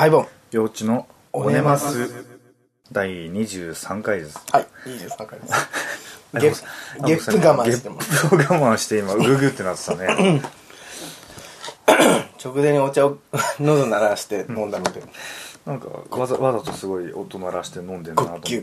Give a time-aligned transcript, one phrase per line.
[0.00, 0.26] アイボン。
[0.50, 2.24] 幼稚のおねます
[2.90, 4.40] 第23回です。
[4.50, 5.52] はい、23回です。
[6.40, 8.10] ゲップ、ゲップ我慢してます。
[8.10, 10.40] ゲップを我慢して今、うぐぐってなってたね。
[12.42, 13.18] 直前にお茶を
[13.60, 15.02] 喉鳴らして飲んだので、
[15.66, 18.56] なんか、わざわざとすごい音鳴らして飲んでるなと思って。
[18.58, 18.62] で、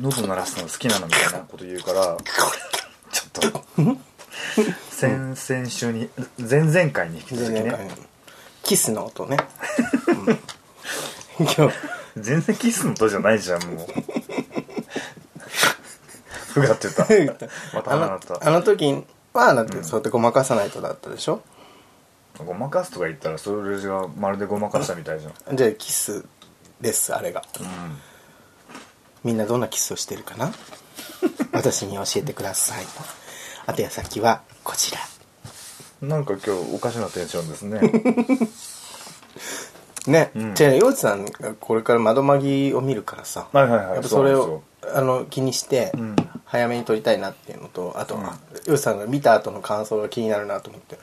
[0.00, 2.16] 喉鳴らすの好きなのみたいなこと言うから、
[3.12, 3.62] ちょっと、
[4.90, 8.15] 先々週に、前々回に引き続きね、
[8.66, 9.36] キスの音ね。
[10.08, 10.38] うん
[11.38, 11.74] 今日、
[12.16, 13.86] 全然キスの音じゃないじゃん、もう。
[16.52, 17.02] ふがってた。
[17.74, 18.34] またあた。
[18.34, 21.42] のあの時は、だってそうやってごまかさないとだったでしょ？
[22.38, 25.56] ごまかすとか言ったら、それがまるでごまかしたみたいじゃん。
[25.56, 26.24] じゃあキス
[26.80, 27.42] です、あれが。
[29.22, 30.52] みんなどんなキスをしてるかな？
[31.52, 32.84] 私に教えてください。
[33.66, 34.98] あとや先はこちら。
[36.02, 37.80] なんか今日おかしなテンションですね。
[40.06, 40.54] ね、うん。
[40.54, 43.94] じゃあ洋一さんがこれから窓マギを見るからさ、はいはいはい。
[43.94, 44.62] やっぱそれを
[44.94, 46.16] あの気にしてうん。
[46.44, 48.22] 早めに撮りたいなっていうのとあとうん。
[48.22, 50.98] は洋一さんが見た後の感想が気になるなと思って。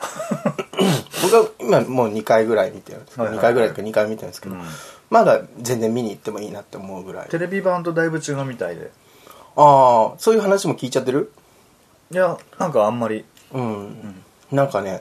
[1.24, 3.54] 僕は今もう2回ぐらい見てるんですけど、はいはいはい。
[3.54, 4.62] 2回ぐらいか2回見てるんですけど、うん。
[5.10, 7.30] まだ全然見に行ってもいいなって思うぐらい。
[7.30, 8.92] テレビ版とだいぶ違うみたいで。
[9.56, 11.32] ああそういう話も聞いちゃってる？
[12.12, 13.26] いや、なんかあんまり。
[13.52, 14.23] うん、
[14.54, 15.00] なんかね、ん。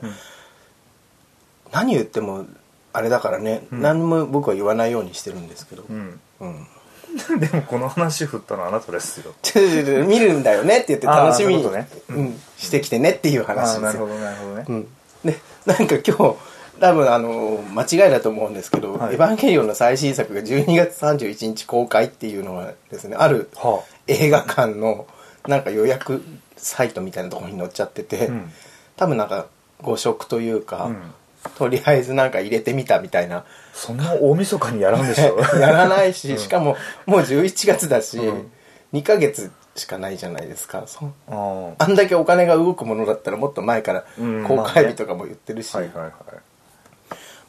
[1.71, 2.45] 何言っても
[2.93, 3.81] あれだからね、うん。
[3.81, 6.19] 何も僕は言わないようにしてるんですけど、うん。
[6.41, 6.67] うん。
[7.39, 9.33] でもこの話振ったのはあなたですよ。
[10.05, 11.87] 見るんだよねって言って楽しみに、ね。
[12.09, 14.65] うん、してきてねっていうあ話ですなるほどなるほどね。
[14.67, 14.87] うん、
[15.23, 16.35] でなんか今日
[16.79, 19.15] 多分あの間違いだと思うんですけど「はい。
[19.15, 25.05] エヴァンゲリオン」の最新作が12月31日公開っていうのがですねあるは映画館の
[25.47, 26.23] なんか予約
[26.57, 28.51] サイトみたいなところに載っちゃってて、うん
[28.95, 29.47] 多分なんか
[29.81, 31.13] 誤植というか、うん。
[31.57, 33.43] とりあえずなんか入れてみたみたいな。
[33.73, 35.39] そんな大晦日にやらんでしょ。
[35.59, 38.51] やらないし、しかももう11月だし、うん。
[38.93, 40.83] 2ヶ月しかないじゃないですか。
[40.87, 44.43] そああんだけお金が動くものだったらもっと前からうん。
[44.45, 45.79] 公開日とかも言ってるし、あ。
[45.79, 46.11] はいはいはい。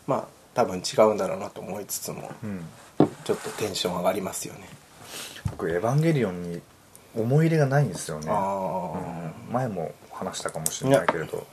[0.06, 0.24] まあ
[0.54, 2.64] 多分違うんだろうなと思いつつもうん。
[3.24, 4.69] ちょっとテンション上がりますよね。
[5.50, 6.62] 僕、エヴァンゲリオンに
[7.16, 8.26] 思い入れがないんですよね。
[8.30, 8.92] あ
[9.48, 9.52] うん。
[9.52, 11.47] 前も話したかもしれないけれど。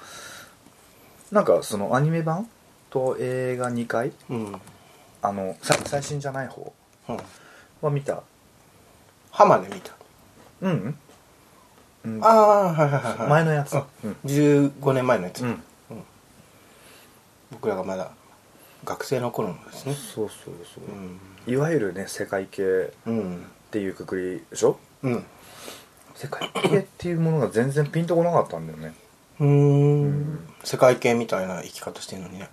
[1.32, 2.48] なんかそのアニメ版
[2.90, 4.10] と映画2回？
[4.10, 4.62] あうん、
[5.22, 6.74] あの、さ最新じゃない方？
[7.10, 7.18] うん、
[7.82, 8.22] は見た。
[9.32, 9.94] 浜で見た、
[10.62, 10.98] うん。
[12.04, 12.20] うん。
[12.22, 13.30] ああはいはいはいはい。
[13.30, 13.78] 前のやつ。
[13.78, 14.18] あうん。
[14.26, 15.64] 15年前のやつ、うん。
[17.52, 18.12] 僕らがまだ
[18.84, 19.94] 学生の頃のですね。
[19.94, 20.84] そうそうそう。
[20.84, 20.90] う。
[20.90, 21.20] ん。
[21.54, 23.38] いわゆるね、世界系うん。
[23.38, 24.78] っていうくくりでしょ？
[25.04, 25.26] うん
[26.22, 28.94] 世界系っていうものが全然ピンとこなかったんだよね。
[29.40, 29.48] うー
[30.06, 30.40] ん。
[30.64, 32.50] 世界系みたいな生き方してるのにね、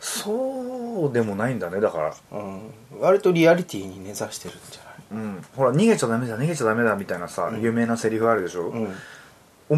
[0.00, 2.14] そうでもないんだねだから。
[2.32, 2.70] うん、
[3.00, 4.82] 割とリアリティに根ざしてるんじゃ
[5.12, 5.44] うん。
[5.56, 7.62] ほら逃げちゃダメだ逃げちゃダメだみたいなさ、うん。
[7.62, 8.94] 有名なセリフあるでしょ、ないうん。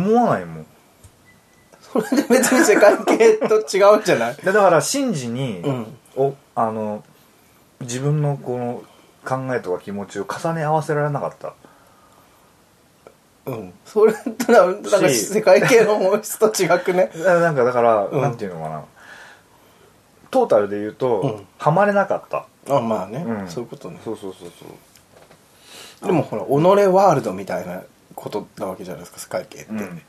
[0.09, 0.67] 思わないもん。
[1.81, 4.37] それで別に世界系と違うんじゃない？
[4.37, 5.99] で だから真治に、うん。
[6.17, 7.05] おあの
[7.81, 8.83] 自分のこの
[9.25, 11.55] 考えとか気持ちを重ね合わせられなかった
[13.49, 13.73] うん。
[13.85, 15.15] それとななんかし。
[15.27, 17.11] 世界系の本質と違くね？
[17.17, 18.21] なんかだから、うん。
[18.21, 18.85] なんていうのかな。
[20.31, 21.47] トータルで言うと、うん。
[21.59, 22.47] ハマれなかった。
[22.69, 23.49] あまあね、うん。
[23.49, 23.99] そういうことね。
[24.05, 24.65] そうそうそうそ
[26.05, 26.07] う。
[26.07, 27.83] でもほら己ワールドみたいな
[28.15, 30.03] ことなわけじゃないですか世界系って、うん。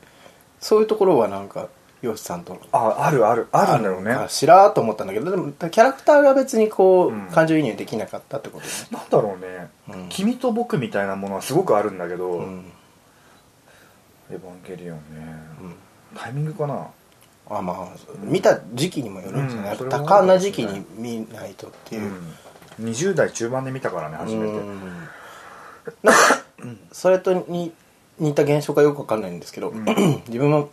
[0.60, 1.68] そういうところはなんか
[2.02, 3.48] ヨシさんとのああるある。
[3.52, 4.12] あるんだよね。
[4.12, 8.72] あしらーっと思ったんだけどでもキャラクターが別にこう、うん感情移入できなかったってことね。
[8.90, 10.08] なんだろうね、うん。
[10.08, 12.72] 君と僕みたいなものはすごくあるんだけど、うん、
[14.30, 15.02] エヴァンゲリオンね、
[15.60, 15.74] うん。
[16.16, 16.86] タイミングかな？
[17.48, 17.88] あまあ
[18.22, 19.88] 見た時期にもよるんじゃない、うん。
[19.88, 22.12] 多感な時期に見ないとっていう、
[22.78, 24.80] うん、20代中盤で見たからね初めて、うん。
[26.04, 26.20] なんか
[26.92, 27.72] それとに
[28.18, 29.84] 似た現象かよくわかんないんですけど、ん。
[30.28, 30.70] 自分も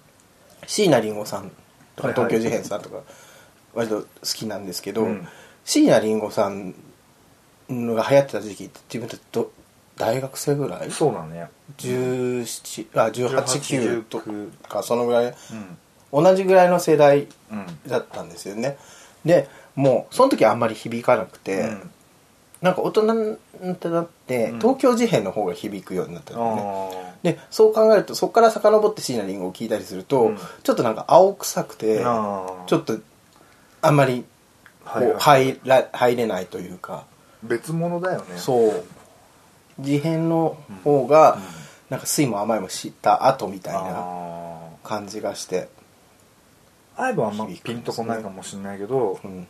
[0.68, 1.52] 椎名林檎さん
[1.96, 2.30] とかはいはい。
[2.30, 2.98] 東京事変さんとか
[3.74, 5.28] 割と好きなんですけど、うん。
[5.66, 6.76] 椎名林檎さん
[7.70, 9.52] のが流行ってた時期って自分たちど
[9.98, 10.92] 大学生ぐらい？
[10.92, 11.50] そうだね。
[11.78, 15.36] 17あ189と19かそのぐらい？
[16.12, 16.24] うん。
[16.24, 17.66] 同じぐらいの世代うん。
[17.90, 18.78] だったんですよね。
[19.26, 21.90] でもうその時あんまり響かなくて、うん。
[22.62, 24.60] なんか大人になってうん。
[24.60, 26.92] 東京事変の方が響くようになったの
[27.24, 30.38] ね、あでそう考えるとそこから遡って椎名林檎を聞いたりすると、うん。
[30.64, 32.98] ちょっとなんか青臭くてあちょっと
[33.82, 34.26] あんまり
[34.86, 37.06] こう入ら入れないというか。
[37.44, 38.38] 別物だよね。
[38.38, 38.84] そう
[39.80, 41.42] 事変の方が、うん。
[41.90, 45.70] なんか酸いも甘いも知った後みたいなあ感じがして。
[46.98, 49.48] アイボンはあんまピンとこないかもしれないけど、うん。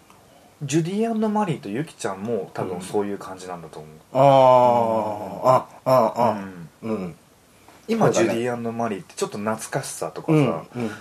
[0.64, 6.32] ジュディマリーとユキちゃんも多分そういう感じなんだと思う、あああああ。
[6.84, 6.92] うん。
[6.92, 7.16] うん。
[7.88, 8.14] 今、ね。
[8.14, 10.92] ジュディマリーってちょっと懐かしさとかさ、うんうん。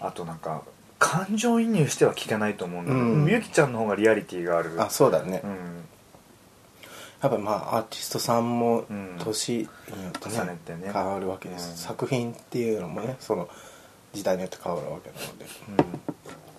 [0.00, 0.62] あとなんか
[0.98, 3.30] 感情移入しては聞けないと思うんだけど、うん。
[3.30, 4.74] ユキちゃんの方がリアリティがある。
[4.82, 5.40] あそうだね。
[5.44, 5.84] うん
[7.22, 9.16] やっぱまあアーティストさんもうん。
[9.18, 9.68] 年によ
[10.08, 10.90] ってね重ねてね。
[10.92, 11.76] 変わるわけです、うん。
[11.76, 13.48] 作品っていうのもねその
[14.12, 15.44] 時代によって変わるわけなので。
[15.44, 16.00] うん。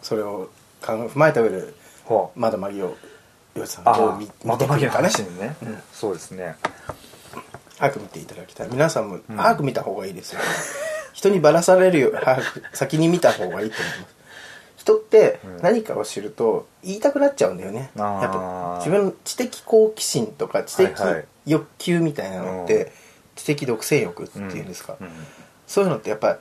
[0.01, 0.49] それを
[0.81, 1.73] 踏まえた上で
[2.35, 2.95] まだまぎを
[3.55, 4.87] よしさんがどうあ見くるかね。
[4.89, 5.77] 話にね、うん。
[5.93, 6.55] そうですね。
[7.77, 8.69] 早く見ていただきたい。
[8.71, 9.23] 皆さんもん。
[9.35, 10.41] 早く見た方がいいですよ、
[11.13, 12.11] 人にばらされるよ。
[12.11, 14.12] り早く先に見た方がいいと思います
[14.83, 15.57] 人ってうん。
[15.61, 20.91] 何かを知ると言いたくなっちゃうんだよね、やっぱ自分の知的好奇心とか知的
[21.45, 22.91] 欲求みたいなのって、うん。
[23.35, 25.09] 知的独占欲っていうんですか、うん。
[25.65, 26.37] そういうのってやっぱ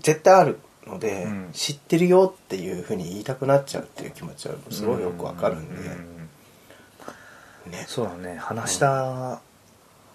[0.00, 1.50] 絶対あるので、うん。
[1.52, 5.74] 知ってるよっていうふうに言いたくなっちゃうっていう気持ちはすごいよくわかるんで、
[7.66, 7.84] うね。
[7.88, 8.36] そうだね。
[8.36, 9.40] 話した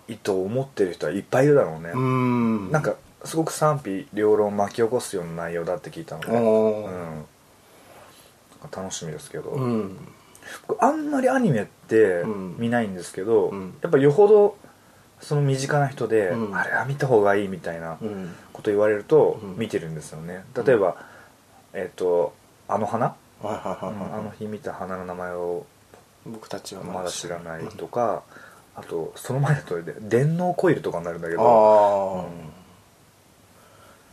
[0.08, 2.72] いと思ってる人はいっぱいいるだろうね、うん。
[2.72, 2.96] なんか
[3.26, 7.26] すごく賛否両論巻き起こすような内容だって聞いたので、うん、
[8.76, 9.98] 楽しみですけど、うん。
[10.68, 12.56] 僕あんまりアニメってうん。
[12.58, 13.74] 見ないんですけど、うん。
[13.82, 14.58] やっぱよほど
[15.20, 16.56] その身近な人で、うん。
[16.56, 18.36] あれは見た方がいいみたいなうん。
[18.54, 19.58] こと言われるとうん。
[19.58, 20.44] 見てるんですよね。
[20.66, 20.96] 例えば、
[21.74, 22.34] えっ、と
[22.68, 25.66] 「あの花」あの日見た花の名前を
[26.26, 28.24] 僕たちはまだ知らないとか、
[28.76, 32.26] あとその前だとで電脳コイルとかになるんだけあど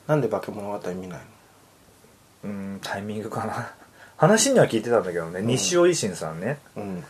[0.09, 1.21] あ、なんで化け物語見ない
[2.45, 2.51] の？
[2.51, 3.73] うんタイミングかな
[4.17, 5.47] 話には聞いてたんだけどね、うん。
[5.47, 6.59] 西尾維新さんね。
[6.77, 7.05] うん。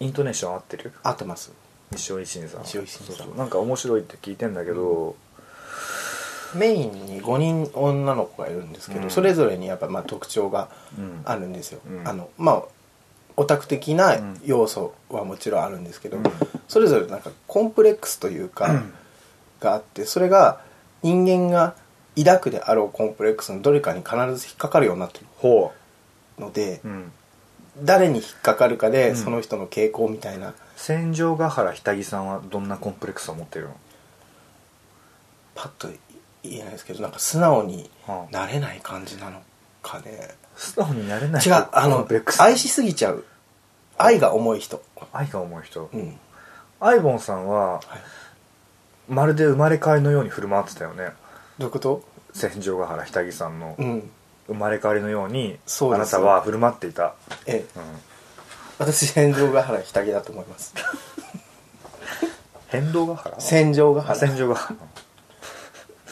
[0.00, 0.92] イントネーション合ってる？
[1.02, 1.52] 合ってます。
[1.92, 2.62] 西尾維新さん。
[2.62, 3.16] 西尾維新さん。
[3.16, 3.36] そうそう。
[3.36, 5.16] なんか面白いって聞いてんだけど、
[6.54, 9.10] メインに5人女の子がいるんですけど、うん。
[9.10, 10.68] それぞれにやっぱまあ特徴が
[10.98, 11.22] うん。
[11.24, 12.06] あるんですよ、うん。
[12.06, 12.62] あのまあ
[13.38, 16.24] オタク的な要素はもちろんあるんですけど、うん。
[16.68, 18.82] それぞれなんかコンプレックスというか、
[19.60, 20.60] があってそれが
[21.02, 21.74] 人間が
[22.24, 25.72] 抱くであろうコンプレックスのどれかに必ず引っかかるようになってほ
[26.38, 27.12] るので、う、うん、
[27.82, 29.16] 誰に引っかかるかで、うん。
[29.16, 30.54] その人の傾向みたいな。
[30.76, 33.76] 戦場ヶ原ひたぎさんはどんなコンプレックスを持ってるの、
[35.54, 35.88] パッと
[36.42, 38.32] 言えないですけどなんか素直にはあ。
[38.32, 39.40] なれない感じなの
[39.82, 42.42] かね素直になれない違うあコのンプレックス？
[42.42, 43.24] 愛しすぎちゃう。
[43.96, 44.82] 愛が重い人。
[45.12, 46.18] 愛が重い人、うん。
[46.78, 47.82] アイボンさんははい。
[49.08, 51.04] まるで生まれ変わりのように振る舞ってたよね。
[51.04, 51.12] ど
[51.60, 52.02] ういうこと？
[52.32, 54.10] 戦場ヶ原ひたぎさんのうん。
[54.48, 56.14] 生まれ変わりのようにそうです。
[56.16, 57.16] あなたは振る舞っていた、
[57.46, 57.78] ええ。
[57.78, 57.82] うん、
[58.78, 60.72] 私戦場ヶ原ひたぎだと思います。
[62.68, 63.40] 変動ヶ原？
[63.40, 64.14] 戦場ヶあ原。
[64.14, 64.78] 戦場ヶ原。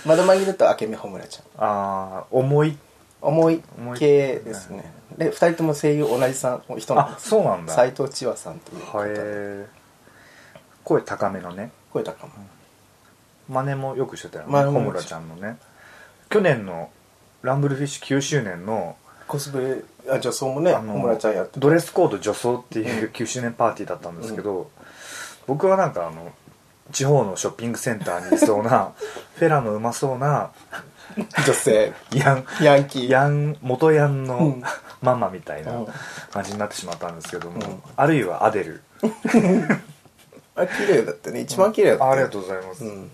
[0.05, 1.65] 窓紛れと明美穂村ちゃん。
[1.65, 2.77] ああ重い。
[3.21, 3.99] 重い重い。
[4.01, 4.93] 系ですね。
[5.17, 7.29] で2人とも声優同じさん人なんあです。
[7.29, 7.73] そうなんだ。
[7.73, 9.69] 斎藤千和さんという方はでえ
[10.83, 11.71] 声高めのね。
[11.93, 12.33] 声高も
[13.49, 15.59] 真似もよくしてたよね小村ちゃんのね。
[16.31, 16.91] 去年の
[17.43, 18.97] ランブルフィッシュ9周年の
[19.27, 19.61] コスプ
[20.07, 24.71] レあ女装もねあの穂村ちゃんやってドレスコード女装っていう9周年パーティーだったんですけど、
[25.47, 26.33] 僕はなんかあの
[26.93, 28.93] 地方のショッピングセンターにいそうな
[29.37, 30.51] フェラのうまそうな
[31.47, 31.93] 女性。
[32.13, 33.11] ヤンヤンキー。
[33.11, 34.63] ヤン元ヤンのうん。
[35.03, 35.87] ママみたいなうん。
[36.31, 37.83] 感じになってしまったんですけども、うん。
[37.97, 38.83] あるいはアデル。
[40.57, 41.41] あれ綺麗だったね。
[41.41, 43.11] 一番綺麗だったあありがとうございます、ううん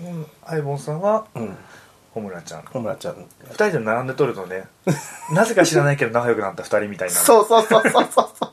[0.00, 1.56] んアイボンさんはうん。
[2.14, 2.62] 穂村ちゃん。
[2.62, 3.26] 穂村ちゃん。
[3.44, 4.64] 二人で並んで撮るとね
[5.32, 7.14] なぜか知らないけど仲良くなった二人みたいな。
[7.14, 8.08] そうそうそうそう。
[8.12, 8.52] そうそ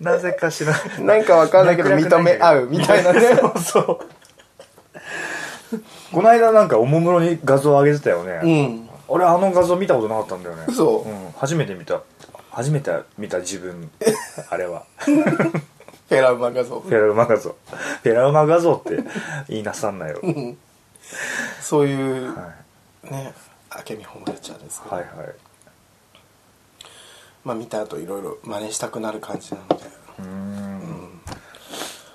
[0.00, 0.82] なぜか知らない。
[0.98, 3.36] うなんかわかんないけど認め合うみたいなね。
[3.36, 3.98] そうそう。
[6.12, 8.88] この間なんかおもむろに画像上げてたよね、うん。
[9.08, 10.64] 俺あの画像見たことなかったんだよね。
[10.68, 10.98] 嘘。
[10.98, 12.00] うん、初めて見た。
[12.50, 13.90] 初めて見た自分。
[14.50, 14.84] あれは
[16.10, 16.80] フェラウマ画像。
[16.80, 17.50] フェラウマ画像。
[18.02, 18.98] フェラウマ画像って
[19.48, 20.58] 言いなさんなよ、う ん
[21.60, 22.52] そういうは
[23.04, 23.32] ね
[23.88, 24.96] 明美穂村ちゃんですけい、ど。
[24.96, 25.34] はいはい。
[27.44, 29.84] まあ見た後いろいろ真似したくなる感じなので。
[30.18, 31.20] うーん。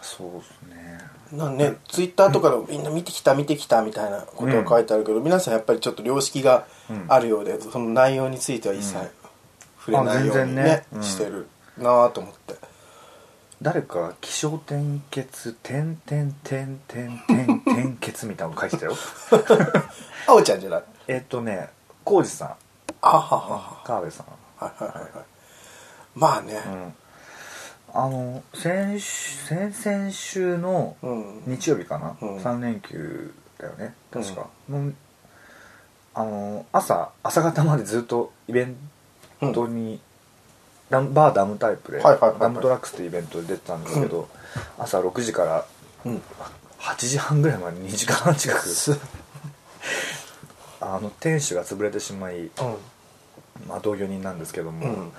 [0.01, 0.99] そうですね。
[1.31, 6.65] なんねツイッターとかで みんな見てきた見てきたみたいなことが書いてあるけど、皆さんやっぱりちょっと良識が
[7.07, 9.09] あるようで、その内容については一切うん。
[9.79, 10.85] 触れないようにねね。
[10.91, 11.01] うん。
[11.03, 11.47] してる
[11.77, 12.55] なぁと思って
[13.61, 18.93] 誰か気象転結点点点点点点結みたいなの書いてたよ。
[20.27, 20.83] あおちゃんじゃない？
[21.07, 21.69] えっとね
[22.03, 22.55] 浩二さん。
[23.01, 24.25] あはは辺さん。
[24.57, 25.21] はいはいはいは。
[25.21, 25.25] い
[26.15, 26.61] まあね。
[26.65, 26.93] うん。
[27.93, 32.37] あの先週先々週のうん、日曜日かな、うん。
[32.37, 34.91] 3連休だよね確か、の
[36.13, 38.75] あの朝朝方までずっとイベン
[39.53, 40.01] トに、
[40.89, 44.27] ダムバーダムタイプで、ダムトラックスっていうイベントで出てたんですけど、
[44.77, 45.65] 朝6時から
[46.05, 46.21] うん。
[46.79, 48.67] 8時半ぐらいまで2時間半近く。
[48.67, 48.97] す。
[50.79, 52.49] あの店主が潰れてしまい、うん。
[53.67, 55.11] まあ、同居人なんですけども、うん。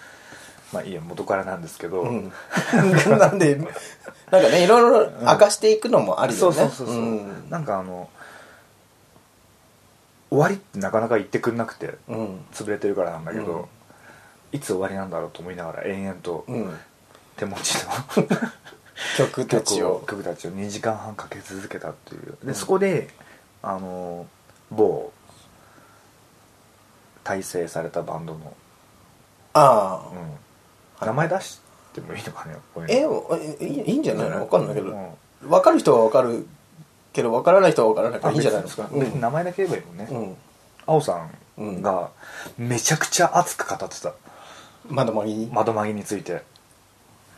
[0.72, 2.32] まあいいや元からなんですけど、うん。
[3.18, 6.64] なんでなんかねいろいろ明かしていくのもありだそよね。
[6.64, 7.50] うそうそうそう、ん。
[7.50, 8.08] なんかあの
[10.30, 12.46] 終わりってなかなか言ってくんなくてうん。
[12.52, 13.64] 潰れてるからなんだけど、うん
[14.52, 16.76] いつ終わりなんだろうと思いながら延々とうん。
[17.36, 18.26] 手持ちの
[19.18, 22.38] 曲たち曲をを曲たちを2時間半かけ続けたっていう。
[22.42, 23.08] でそこで
[23.62, 24.26] あの
[24.70, 25.12] 某
[27.22, 28.54] 大成されたバンドの、
[29.52, 30.10] ああ。
[31.00, 31.60] うん、名前出し
[31.92, 34.40] てもいいのかねこういうえいいんじゃないの？
[34.40, 34.88] わかんないけど。
[34.88, 35.48] うん。
[35.48, 36.46] 分かる人は分かる
[37.12, 40.36] けど分からない人は分からないからいいんじゃないですかあ別に名前だけ言えばいいもんね、うん。
[40.86, 42.10] 青さんが
[42.56, 44.14] めちゃくちゃ熱く語ってた
[44.88, 45.46] まだまぎに？
[45.52, 46.42] 窓について、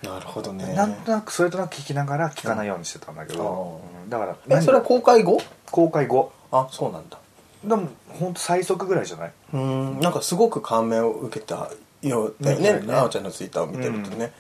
[0.03, 0.75] なるほどね。
[0.75, 4.11] なんとなくそれとなく聞きながら聞かないようにしてたんだけど、うんうん。
[4.11, 5.39] だからえそれは公開後？
[5.71, 6.33] 公開後。
[6.53, 7.19] あそうなんだ。
[7.65, 7.89] でも
[8.21, 9.33] 本当最速ぐらいじゃない？
[9.55, 10.01] うん。
[10.01, 11.71] なんかすごく感銘を受けた
[12.03, 12.81] ようだよね。
[12.83, 13.09] みたいね。
[13.11, 14.33] ちゃんのツイッターを見てるとね。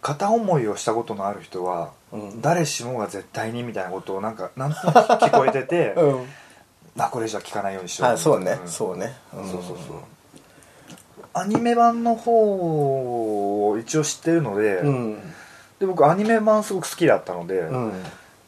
[0.00, 2.40] 片思いをしたことのある人は、うん。
[2.40, 6.26] 誰しもが絶対にみたいなことをなんかなんとなく聞こえてて、 うん、うん
[6.98, 8.68] あこれじゃ聞かないようにしようあそうね、ん。
[8.68, 9.50] そうね、ん。
[9.50, 9.96] そうそうそう
[11.34, 15.18] アニメ版の方を一応知ってるので,、うん。
[15.78, 17.92] で僕アニメ版すごく好きだったので、だうん。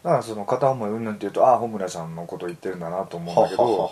[0.02, 3.90] からその片思いうんぬんって言うとああ穂村ちゃんのこと言ってるんだなと思うんだけど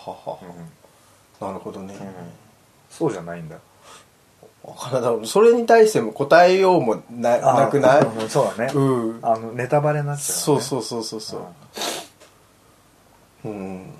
[1.40, 2.10] なるほどね、うん。
[2.90, 3.56] そうじゃないんだ。
[5.24, 8.02] それに対しても答えようもななくない？
[8.02, 9.18] うんそうだね、うん。
[9.22, 11.48] あのネタバレになっちゃう、ね、そうそうそうそうそ
[13.44, 13.48] う。
[13.48, 13.90] うん。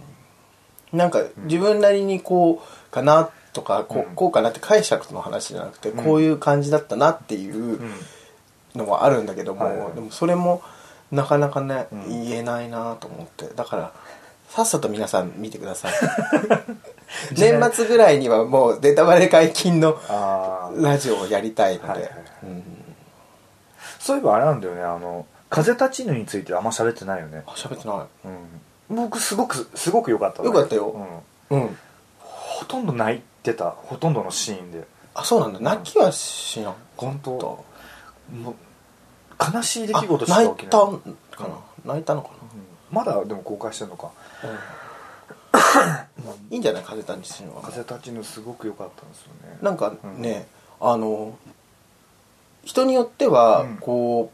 [0.92, 6.04] なんか自分なりにこうかなとかこうこうかなって解釈の話じゃなくてうん。
[6.04, 7.92] こういう感じだったなっていううん。
[8.74, 10.62] のはあるんだけども、でもそれも
[11.10, 12.08] なかなかね、うん。
[12.08, 13.46] 言えないなと思って。
[13.54, 13.92] だから
[14.48, 15.92] さっさと皆さん見てください。
[17.36, 19.98] 年末ぐらいにはもうネタバレ解禁の
[20.76, 22.10] ラジオをやりたいので、
[23.98, 27.44] そういえばあれなんだよねあの風立ちぬについてあんま喋ってないよね。
[27.46, 28.06] あ喋ってな
[28.90, 28.96] うん。
[28.96, 30.94] 僕すごくすごく良かった良かったよ。
[31.50, 31.76] うん、いうん。
[32.18, 34.84] ほとんど泣いてたほとんどのシーンで。
[35.14, 35.60] あそうなんだ。
[35.60, 37.36] 泣きはしなか本当？
[37.36, 37.46] った
[38.36, 40.88] もう悲しい出来事し泣いたか
[41.40, 41.48] な、
[41.84, 42.96] 泣いたのかうん。
[42.96, 44.10] まだでも公開してるのか。
[45.52, 46.08] な、
[46.50, 46.82] いいんじゃない？
[46.82, 47.62] 風立ちぬは。
[47.62, 49.58] 風立ちぬすごく良かったんですよね。
[49.60, 50.46] なんかね、
[50.80, 51.36] あの
[52.64, 53.76] 人によってはうん。
[53.78, 54.32] こ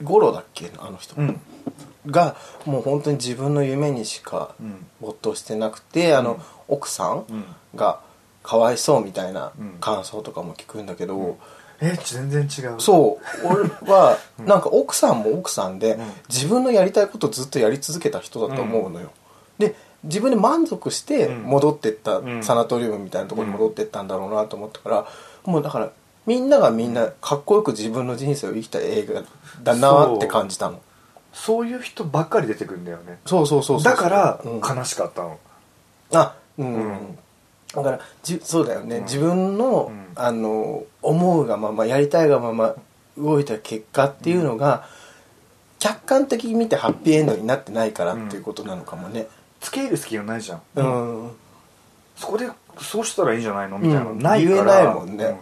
[0.00, 0.70] う五郎だっけ？
[0.78, 1.40] あの人、うん
[2.06, 4.86] がもう本当に自分の夢にしかうん。
[5.00, 8.00] 没頭してなくて、あのうん奥さんうんが
[8.42, 9.76] かわいそうみたいなうん。
[9.80, 11.36] 感想とかも聞くんだけど、うん。
[11.80, 12.80] え全然違う。
[12.80, 13.46] そう。
[13.46, 16.12] 俺は なんか奥さんも奥さんで、うん。
[16.28, 19.10] 自分のやりたいことをずっとやり続けた人だと思うのよ、
[19.58, 19.74] で
[20.04, 21.42] 自分で満足してうん。
[21.42, 22.42] 戻ってった、うん。
[22.42, 25.06] サナトリウムみたいなところに戻ってったんだろうなと思ったから、
[25.44, 25.90] もうだから
[26.26, 29.22] みんながみんなかっこよく自分の人生を生きた映画
[29.62, 30.80] だなって感じたの
[31.38, 33.20] そういう人ばっかり出てくるんだよね。
[33.24, 34.60] そうそうそうだからうん。
[34.60, 35.38] 悲しかったの。
[36.12, 37.18] あうん、うん。
[37.74, 39.04] だからじそうだよね、うん。
[39.04, 40.06] 自分の,、うん。
[40.16, 42.74] あの思うがままやりたいがまま
[43.16, 44.88] 動いた結果っていうのが、
[45.78, 49.28] 客観的に見てハッピーエンドになってないからっていうことなのかもね。
[49.60, 51.30] 付け入る隙がないじゃん、うん、
[52.16, 52.48] そこで
[52.80, 53.78] そうしたらいいんじゃないの？
[53.78, 54.18] みたいなのうん。
[54.18, 55.24] ないから、言えないもんね。
[55.24, 55.36] うん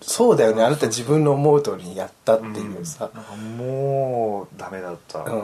[0.00, 0.62] そうだよね。
[0.62, 5.42] あなた自分の思う通りにやったっていうさ、なんかもうダメだった、うん。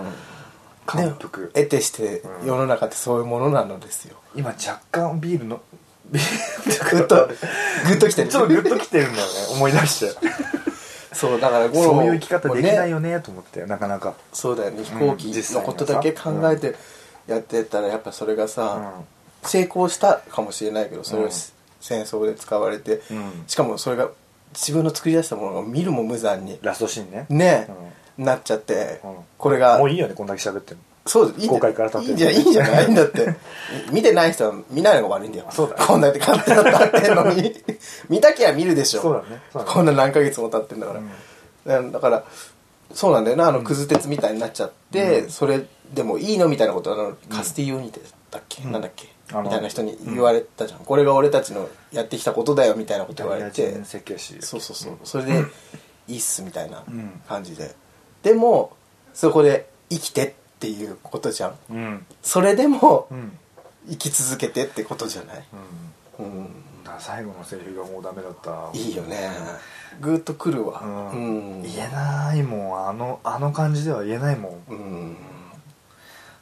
[0.86, 2.46] 感服得てしてうん。
[2.46, 5.60] 世の中ってそういうものなのですよ、今若干ビールの
[6.10, 8.28] ビーぐっとグッときてる。
[8.28, 9.32] ちょっとグッときてるんだよね。
[9.52, 10.12] 思い出して。
[11.12, 14.14] そうだからそういう生き方できないよねと思ってなかなか。
[14.32, 14.82] そうだよね。
[14.84, 16.74] 飛行機のことだけ考えて
[17.26, 18.92] やってたらやっぱそれがさ、
[19.44, 21.32] 成功したかもしれないけどそれをうん。
[21.80, 23.44] 戦争で使われて、うん。
[23.46, 24.08] しかもそれが
[24.54, 27.26] 自分の作り出したものが見るも無残にラストシーンね。
[27.28, 27.68] ね、
[28.16, 29.16] なっちゃって、うん。
[29.36, 32.34] これがもういいよねこんだけ喋ってるそういいんじゃ公開から経ってるいいんじゃい？
[32.36, 32.90] いんじゃない？
[32.90, 33.34] んだって
[33.92, 35.46] 見てない人は見ないのが悪いんだよ。
[35.50, 35.84] そうだね。
[35.86, 37.54] こんなやって勝手に経ってんのに。
[38.08, 39.02] 見たきゃ見るでしょ。
[39.02, 39.42] そうだね。
[39.52, 39.74] そうだね。
[39.74, 40.94] こんな何ヶ月も経ってんだか
[41.66, 42.24] ら、だから
[42.92, 43.48] そうなんだよな。
[43.48, 45.30] あのクズ鉄みたいになっちゃって、うん。
[45.30, 48.72] それでもいいのみたいなことはあのカスティーヨニテだっけ、うん。
[48.72, 49.13] なんだっけ？
[49.32, 53.72] みたいな人に言われたじゃん、これが俺たちのやってきたことだよみたいなこと言われて
[54.42, 54.98] そうそうそう。
[55.04, 55.44] それで
[56.08, 57.74] いいっすみたいなうん感じで。
[58.22, 58.76] でも
[59.14, 61.54] そこで生きてっていうことじゃん。
[61.70, 62.06] うん。
[62.22, 63.38] それでもうん。
[63.88, 65.44] 生き続けてってことじゃない。
[66.18, 66.26] うん。
[66.26, 66.48] うん。
[66.98, 68.70] 最後のセリフがもうダメだった。
[68.72, 69.30] いいよね。
[70.00, 70.80] グッとくるわ。
[71.12, 71.60] ううん。
[71.60, 72.88] ん言えないもん。
[72.88, 74.72] あのあの感じでは言えないもん。
[74.72, 75.16] うん。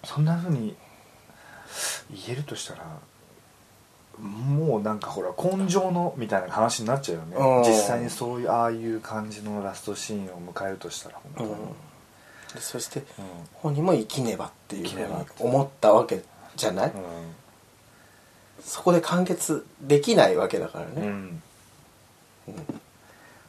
[0.04, 0.76] そんなふうに
[2.10, 3.00] 言えるとしたら
[4.18, 7.36] もうなんかほら根性のみたいな話になっちゃうよね。
[7.36, 7.62] うん。
[7.62, 11.58] 実際にそういうああいう感じのラストシーンを迎えるとしたら本当に、うん。
[12.54, 13.04] でそしてうん。
[13.54, 15.06] 本人も生きねばっていうふうに
[15.40, 16.22] 思ったわけ
[16.56, 16.92] じゃない、
[18.62, 21.06] そこで完結できないわけだからね。
[21.06, 21.42] ん、うん。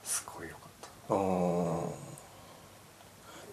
[0.03, 0.69] すごいよかっ
[1.09, 1.15] た。
[1.15, 1.81] うん。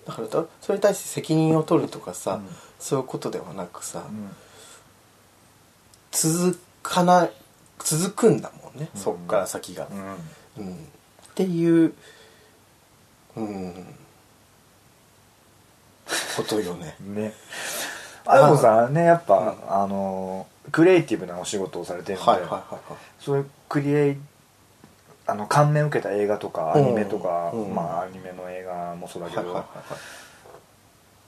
[0.06, 2.48] だからとそれに対して責任を取るとかさ、うん。
[2.78, 4.30] そういうことではなくさ、うん
[6.12, 7.30] 続かない
[7.78, 9.00] 続くんだもんね、うん。
[9.00, 9.88] そっから先が、
[10.56, 10.66] うん。
[10.66, 10.74] うん。
[10.74, 10.78] っ
[11.34, 11.94] ていう
[13.36, 13.86] うん。
[16.36, 16.96] ことよね。
[17.00, 17.32] ね。
[18.26, 22.80] あでもさねやっぱ、あのクリエイティブなお仕事をされてるんで、はいはいはいはい。
[23.18, 24.16] そういうクリエイ
[25.26, 27.74] あの感銘を受けた映画とかアニメとか、うん。
[27.74, 29.64] まあアニメの映画もそうだけど、はいはい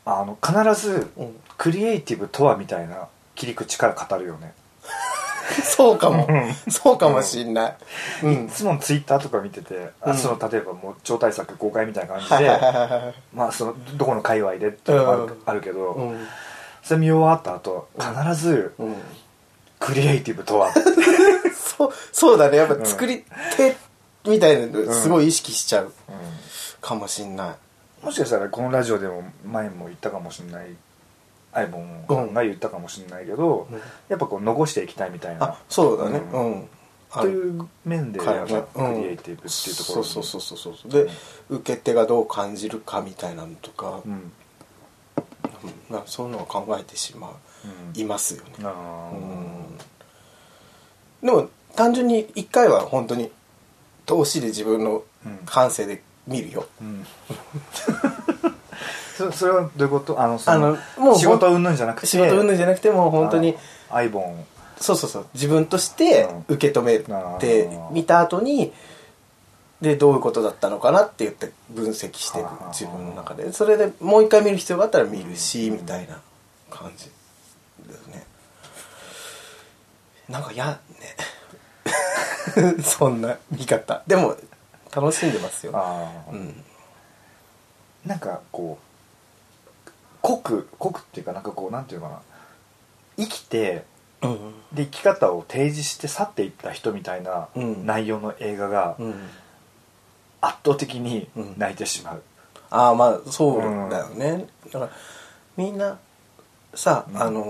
[0.04, 1.12] あの必ず
[1.56, 4.52] クリエイティブとはみたいな切り口から語るよね、
[5.62, 6.26] そうかも。
[6.68, 7.76] そうかもしんない、
[8.22, 8.46] うん。
[8.46, 10.16] いつもツイッターとか見てて、あうん。
[10.16, 16.26] その例えばもう超大作公開みたいな感じで、まあそのどこの界隈でっていうのもある,、けど、うん。
[16.82, 18.96] それ見終わった後必ずうん。
[19.78, 20.72] クリエイティブとは、
[21.76, 22.56] そうそうだね。
[22.56, 23.24] やっぱ作り
[23.56, 23.76] 手
[24.24, 25.92] みたいなのすごい意識しちゃう
[26.80, 27.56] かもしんな
[28.02, 30.68] い、もしかしたらこのラジオでも前も言ったかもしれない
[31.52, 35.44] アイボンが言ったかもしれないけど、うんやっぱこう残していきたいみたいな。
[35.44, 36.18] あそうだね。
[36.32, 36.52] ううん。
[36.60, 36.68] ん、
[37.12, 40.00] という面でクリエイティブっていうところに。
[40.00, 40.90] そうそうそうそうそう。
[40.90, 41.10] で、
[41.50, 44.32] 受け手がどう感じるかみたいなのとか、うん。
[46.06, 47.32] そういうのを考えてしまう、
[47.94, 48.00] うん。
[48.00, 48.52] いますよね、
[51.22, 53.30] でも単純に一回は本当に
[54.06, 55.38] 投資で自分のうん。
[55.46, 57.06] 感性で見るよ、ーうん
[59.16, 60.20] そそれはどういうこと？
[60.20, 62.06] あのそあののもう仕事云々じゃなくて？
[62.06, 63.56] 仕事云々じゃなくても本当に
[63.90, 64.44] あアイボン
[64.78, 65.26] そうそうそう。
[65.34, 68.72] 自分として受け止めあてー見た後に
[69.80, 73.52] でどういうことだったのかなって言って分析してる自分の中で。
[73.52, 76.20] それでもう一回見る必要があったら見るしみたいな
[76.70, 77.06] 感じ。
[77.86, 78.24] ですね。
[80.28, 80.78] なんか嫌ね。
[82.82, 84.02] そんな見方。
[84.06, 84.36] でも
[84.94, 85.72] 楽しんでますよ。
[86.30, 86.64] うん。
[88.06, 88.84] なんかこう
[90.22, 92.20] 濃く濃くっていうかなんかこうなんていうのかな。
[93.18, 93.84] 生きて
[94.22, 94.38] うん。
[94.72, 97.84] で生き方を提示して去っていった人みたいなうん。
[97.86, 99.14] 内容の映画がうん。
[100.40, 101.54] 圧倒的にうん。
[101.58, 102.22] 泣いてしまう、
[102.70, 104.90] ああまあそうだよね、だから
[105.56, 105.98] みんな
[106.74, 107.22] さ、うん。
[107.22, 107.44] あの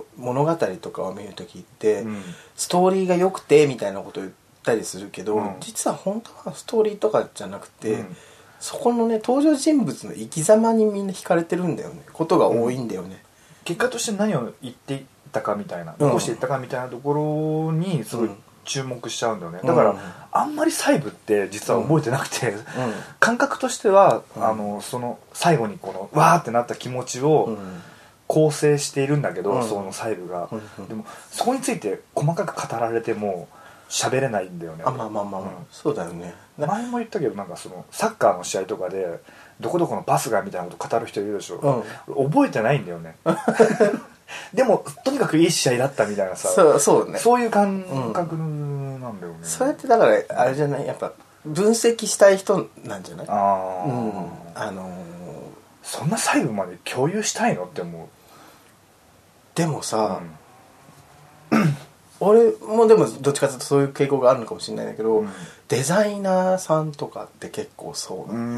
[0.00, 2.22] ー物語とかを見る時って、うん。
[2.54, 5.56] ストーリーが良くてみたいなこと言ったりするけど、うん。
[5.60, 8.16] 実は本当はストーリーとかじゃなくて、うん
[8.64, 12.00] そこのね登場人物の生き様にみんな惹かれてるんだよね。
[12.14, 13.22] ことが多いんだよね、
[13.62, 16.08] 結果として何を言っていったかみたいなうん。
[16.08, 18.36] 残していったかみたいなところにすごいうん。
[18.64, 19.60] 注目しちゃうんだよね。
[19.62, 19.98] だから、うん。
[20.32, 22.64] あんまり細部って実は覚えてなくて、う
[23.20, 24.46] 感覚としては、うん。
[24.46, 27.58] あのその最後にこのわーってなった気持ちを、
[28.28, 29.68] 構成しているんだけど、うん。
[29.68, 30.48] その細部が、
[30.88, 33.46] でもそこについて細かく語られても
[33.88, 36.34] 喋れないんだよねあまあまあまあまあ、そうだよね。
[36.58, 39.20] な前も言ったけどなんかそのサッカーの試合とかで
[39.60, 43.16] どこどこのパスがみたいなこと語る人いるでしょ、覚えてないんだよね。
[44.54, 47.18] でもとにかくいい試合だったみたいなさそうそうね。
[47.18, 50.86] そういう感覚なんだよね、それってだからあれじゃない？
[50.86, 51.12] やっぱ
[51.44, 53.26] 分析したい人なんじゃない？
[53.28, 54.28] ああ、うん。
[54.54, 55.14] あのー
[55.82, 58.08] そんな細部まで共有したいのって思う。
[59.54, 60.18] でもさ、
[61.50, 61.54] う
[62.24, 65.30] 俺もでもどっちかというとそういう傾向があるのかもしれないんだけど、うん。
[65.68, 68.48] デザイナーさんとかって結構そううなのよ、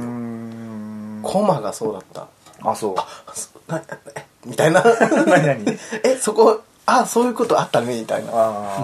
[1.20, 1.20] ん。
[1.22, 2.28] コマがそうだった。
[2.62, 2.94] あそう。
[3.34, 3.82] そな
[4.16, 4.82] えみたいな。
[5.26, 5.78] 何何？
[6.04, 8.30] えそこあそういうことあったねみたいな。
[8.32, 8.78] あ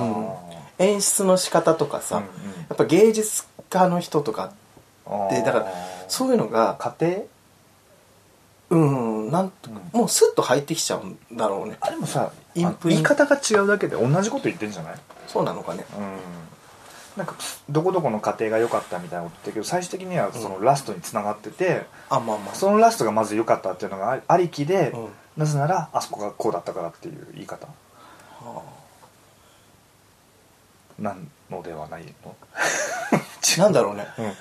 [0.79, 0.85] ー。
[0.85, 2.29] 演出の仕方とかさ、うんうん。
[2.29, 2.31] や
[2.75, 4.53] っぱ芸術家の人とか
[5.07, 5.31] あー。
[5.31, 5.73] でだから
[6.09, 7.21] そういうのが家庭？
[8.75, 10.01] うんなんとうん。
[10.01, 11.77] もうスッと入ってきちゃうんだろうね。
[11.81, 14.95] あでもさインプリ言い方が違うだけで同じこと言ってんじゃない？
[15.27, 15.85] そうなのかね。
[15.97, 16.17] うん。
[17.17, 17.35] なんか
[17.69, 22.55] どこどこの家庭が良かったみたいなこと言ってるけど最終的にはそのラストにつながってて、あまあまあ。
[22.55, 25.09] そのラストがまず良かったっていうのがあありきで、うん。
[25.37, 27.67] なぜならあそこがこうだったからっていう言い方。
[28.41, 28.63] は
[30.99, 32.35] なんのではないの？
[32.55, 34.07] あなんだろうね。
[34.19, 34.33] うん。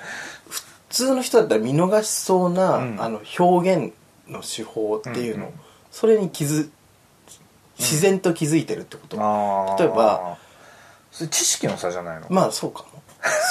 [0.49, 3.01] 普通の人だったら見逃しそうな、うん。
[3.01, 3.93] あの表現
[4.31, 5.59] の手法っていうの、うんうん。
[5.91, 6.69] それに気づ
[7.79, 9.79] 自然と気づいてるってこと、あー。
[9.79, 10.37] 例えば
[11.11, 13.01] それ知識の差じゃないの、まあそうかも。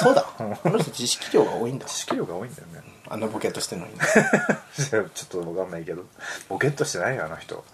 [0.02, 0.26] そうだ。
[0.40, 0.56] うん。
[0.56, 1.86] この人知識量が多いんだ。
[1.86, 2.82] 知識量が多いんだよね。
[3.08, 3.20] あん。
[3.20, 3.92] なボケとしてるのに。
[4.74, 6.04] ちょっと分かんないけど。
[6.48, 7.64] ボケっとしてないよあの人。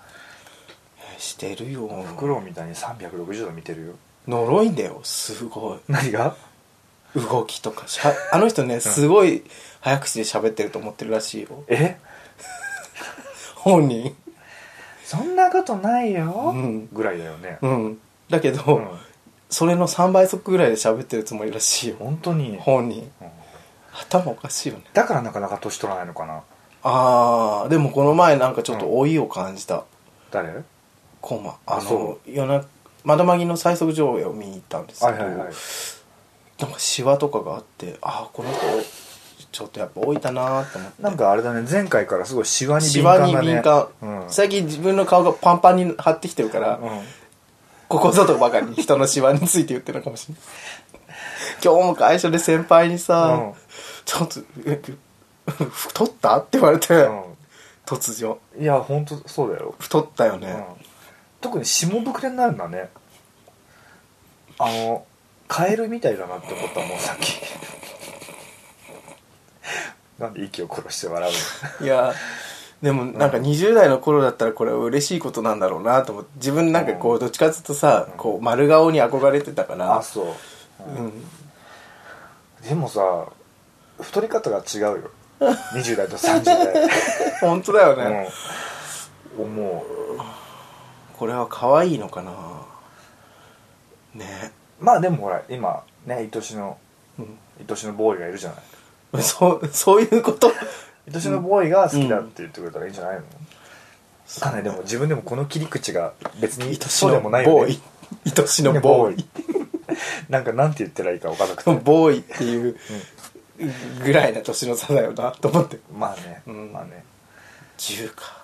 [1.18, 1.88] してるよ。
[1.88, 3.92] フクロウみたいに360度見てるよ。
[4.28, 5.00] 呪いんだよ。
[5.04, 5.78] すごい。
[5.88, 6.36] 何が？
[7.14, 7.88] 動きとか。
[7.88, 9.42] しゃあの人ねすごい
[9.80, 11.64] 早口で喋ってると思ってるらしいよ。
[11.68, 11.98] え？
[13.66, 14.14] 本人。
[15.04, 16.88] そんなことないよ、うん。
[16.92, 17.58] ぐらいだよね。
[17.62, 17.98] うん。
[18.30, 18.88] だけど、うん。
[19.50, 21.96] それの3倍速ぐらいで喋ってるつもりらしいよ。
[21.98, 23.10] 本当に、本人。
[23.20, 23.28] うん。
[23.92, 24.84] 頭おかしいよね。
[24.92, 26.42] だからなかなか年取らないのかな？
[26.82, 29.84] ああでもこの前なんかちょっと老いを感じた、
[30.30, 30.62] 誰？
[31.20, 31.56] コマ。
[31.66, 32.68] ああその夜中
[33.02, 35.48] 窓マギの最速上映を見に行ったんですけど、はいはいはい。
[36.60, 38.60] なんかシワとかがあってああこの人
[39.56, 41.02] ちょっとやっぱ老いたなーと思って。
[41.02, 41.66] なんかあれだね。
[41.66, 43.52] 前回からすごいシワにシワに敏感だね。
[43.54, 44.30] 敏感、うん。
[44.30, 47.00] 最近自分の顔がパンパンに張ってきてるから、うん。
[47.88, 50.42] ここぞとばかりに人のシワについて言ってるのかもしれない。
[51.64, 53.52] 今日も会社で先輩にさ、うん。
[54.04, 54.82] ちょっとえ
[55.70, 56.36] 太った？
[56.36, 57.24] って言われて、う
[57.86, 58.38] 突如。
[58.60, 60.64] んいや本当そうだよ、太ったよね、うん、
[61.40, 62.90] 特に下膨れになるんだね。
[64.58, 65.06] あの
[65.48, 67.40] カエルみたいだなって思ったもんさっき
[70.18, 71.86] なんで息を殺して笑うの？
[71.86, 72.14] いや
[72.82, 79.96] でもなんか20代の頃だったらこれは嬉しいことなんだろうなと思って自分なんかこうどっちかっていうとさ、こう丸顔に憧れてたから。
[79.96, 80.26] あそう、
[80.84, 81.12] うん。
[82.68, 83.26] でもさ
[84.00, 85.10] 太り方が違うよ。
[85.40, 86.90] 20代と30代。
[87.40, 88.30] 本当だよね、
[89.38, 89.84] うん、思
[90.18, 90.18] う。
[91.18, 92.32] これは可愛いのかな。
[94.14, 94.52] ね。
[94.78, 96.76] まあでもほら今ね愛しの
[97.18, 97.38] うん。
[97.66, 98.58] 愛しのボーイがいるじゃない
[99.20, 100.52] そうそういうこと？
[101.12, 107.54] 愛しのボーイが好きだって言ってくれたらいいんじゃないの、わかでも自分でもこの切り口が別にそうでのもないよね。
[107.54, 107.80] ボーイ。
[108.36, 109.26] 愛しのボーイ。
[110.28, 112.76] なんかなんて言ったらいいか分からなくて、 ボーイっていう
[114.04, 115.78] ぐらいな年の差だよなと思って。
[115.96, 116.72] まあね、うん。
[116.72, 117.04] まあね。
[117.78, 118.36] 10か。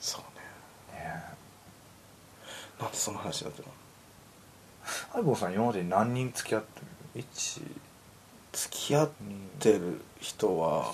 [0.00, 0.20] そう
[0.94, 0.98] ね。
[0.98, 1.22] ね。
[2.80, 3.68] なんでその話だったの？
[5.12, 6.80] 相棒さん今までに何人付き合って
[7.16, 7.62] る？1
[8.52, 9.10] 付き合っ
[9.58, 10.92] てる人は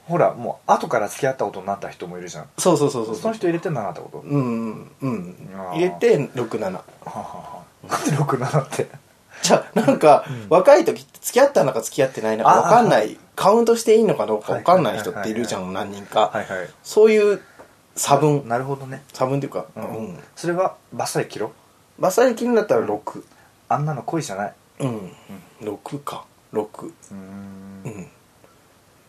[0.06, 2.50] ほらもう後から付き合ったことになった人もいるじゃん。
[2.58, 5.36] そうそうそうそうその人入れて7ってこと、はうんうん。
[5.74, 7.64] 入れて67あはあは。
[7.86, 8.88] あなんで67って？
[9.42, 13.18] じゃあなんか、若い時って付き合ったのか付き合ってないのか分かんない。
[13.36, 16.70] カウントしていいのかどうか分かんない人っているじゃん何人か、はいはい。
[16.82, 17.42] そういう
[17.96, 18.48] 差分。
[18.48, 19.04] なるほどね。
[19.14, 19.86] 差分っていうか、ううん。
[20.16, 21.52] んそれはバッサリ切ろ
[22.00, 23.24] バッサリ切るんだったら6
[23.70, 24.54] あんなの恋じゃない？
[24.80, 25.12] うん、
[25.62, 26.26] 6か。
[26.54, 28.08] 6ううん。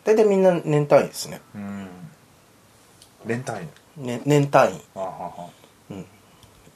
[0.04, 1.40] 大体みんな年単位ですね。
[1.54, 1.88] うん。
[3.26, 3.62] 連単
[3.96, 4.02] 位？
[4.02, 4.82] ね年単位。
[4.94, 5.48] あはは
[5.90, 6.06] うん。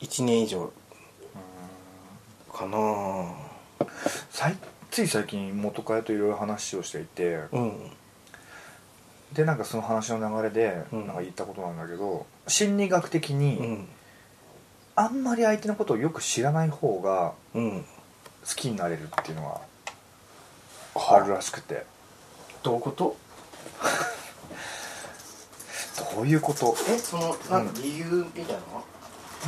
[0.00, 0.72] 1年以上。
[2.52, 2.76] かな
[4.30, 4.56] さい
[4.90, 7.92] つい最近元カレといろいろ話をしていてうん
[9.32, 11.06] でなんかその話の流れでうん。
[11.06, 13.88] なんか言ったことなんだけど、心理学的に、うん。
[14.96, 17.82] あんまり相手のことをよく知らない方がうん。
[17.82, 17.84] 好
[18.56, 19.60] きになれるっていうのが
[21.16, 21.20] あ。
[21.20, 21.84] るらしくて。
[22.62, 23.16] どういうこと？
[26.14, 26.74] どういうこと？
[26.88, 28.84] えそのなんか理由みたいなの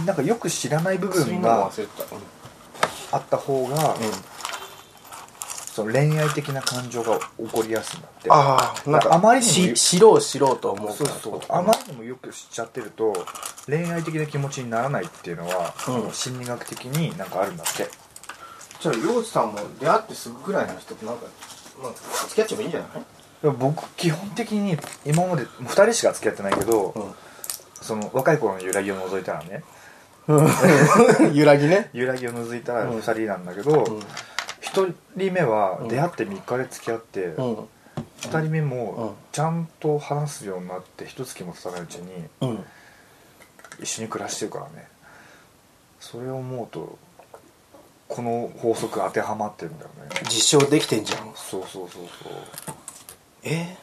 [0.06, 1.70] なんかよく知らない部分が
[3.12, 4.10] あった方が、うん、うん
[5.72, 8.28] その恋愛的な感情が起こりやすいんだって。
[8.30, 11.40] ああなんかあまりにもし知ろう知ろうと思うそうそう。
[11.48, 13.14] あまりにもよく知っちゃってると
[13.66, 16.12] 恋愛的な気持ちにならないっていうのは、うん。
[16.12, 17.88] 心理学的になんかあるんだって。
[18.80, 21.26] じゃあ陽子さんも出会ってすぐぐらいの人となんか、
[21.82, 21.92] まあ、
[22.28, 22.90] 付き合っちゃえばいいんじゃない？
[23.42, 27.12] でも僕基本的に今まで2人しか付き合ってないけど、うん。
[27.80, 29.62] その若い頃の揺らぎを除いたらね。
[31.32, 31.90] 揺らぎね。
[31.94, 32.98] 揺らぎを除いたらうん。
[32.98, 34.02] 2人なんだけど、うん
[34.72, 37.54] 1人目はうん出会って3日で付き合って、うん。
[37.54, 38.68] 2人目うん。
[38.68, 42.64] もちゃんと話すようになって一月も経たないうちにうん。
[43.80, 44.88] 一緒に暮らしてるからね。
[45.98, 46.98] それを思うと
[48.08, 50.08] この法則当てはまってるんだよね。
[50.24, 51.32] 実証できてんじゃん。
[51.34, 52.32] そうそうそうそう。
[53.44, 53.76] え？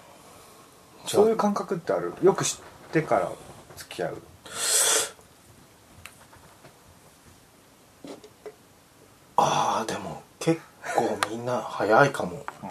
[1.06, 2.13] そういう感覚ってある？
[2.21, 2.58] よく知っ
[2.91, 3.32] てから
[3.78, 4.21] 付き合う
[9.38, 10.60] ああでも結
[10.95, 12.46] 構みんな早いかも。
[12.64, 12.70] うん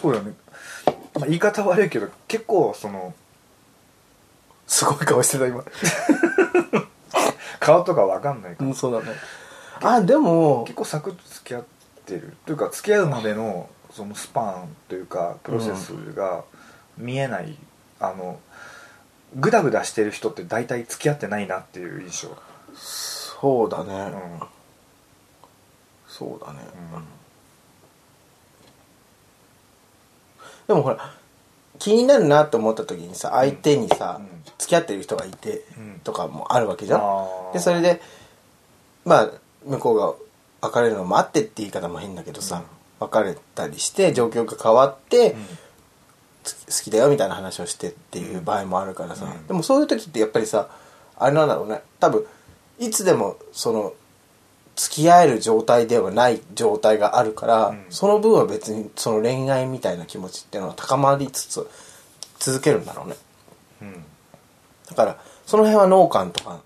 [0.00, 0.34] そうよね、
[1.14, 3.14] まあ、言い方悪いけど結構その
[4.66, 5.64] すごい顔してた今。
[7.60, 9.16] 顔とかわかんないから、うんそうだね。
[9.82, 11.64] あでも結構サクッと付き合っ
[12.04, 12.36] てる。
[12.44, 16.44] というか付き合うまでのそのスパンというかプロセスが
[16.98, 17.56] 見えない、
[18.00, 18.38] あの
[19.36, 22.36] グダグダしてる人って大体付き合ってないなっていう印象。
[22.74, 24.46] そうだね、うん
[26.16, 26.60] そうだね、
[26.94, 27.04] うん。
[30.68, 31.12] でもほら
[31.80, 34.28] 気になるなって思った時にさ相手にさ、うん。
[34.58, 36.00] 付き合ってる人がいてうん。
[36.04, 37.52] とかもあるわけじゃん、あー。
[37.54, 38.00] でそれで
[39.04, 39.30] まあ
[39.64, 40.14] 向こうが
[40.68, 42.62] 別れるのもあってって言い方も変だけどさ、
[43.00, 45.44] 別れたりして状況が変わって、うん。
[46.44, 49.46] つ好きだよみたいな話をしてっていう場合もあるからさ、うん。
[49.48, 50.68] でもそういう時ってやっぱりさ
[51.16, 51.82] あれなんだろうね。
[51.98, 52.24] 多分
[52.78, 53.92] いつでもその
[54.76, 57.84] 付き合える状態ではない状態があるから、うん。
[57.90, 61.68] その分は別にその恋愛みたいな気持ちっていうのは高まりつつ
[62.38, 63.16] 続けるんだろうね。
[63.82, 64.04] うん。
[64.88, 66.60] だからその辺は農家とか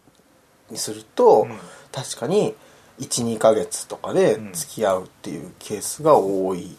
[0.71, 1.59] にすると、うん。
[1.93, 2.55] 確かに
[3.01, 6.77] 12ヶ月とかで付き合うっていうケースが多い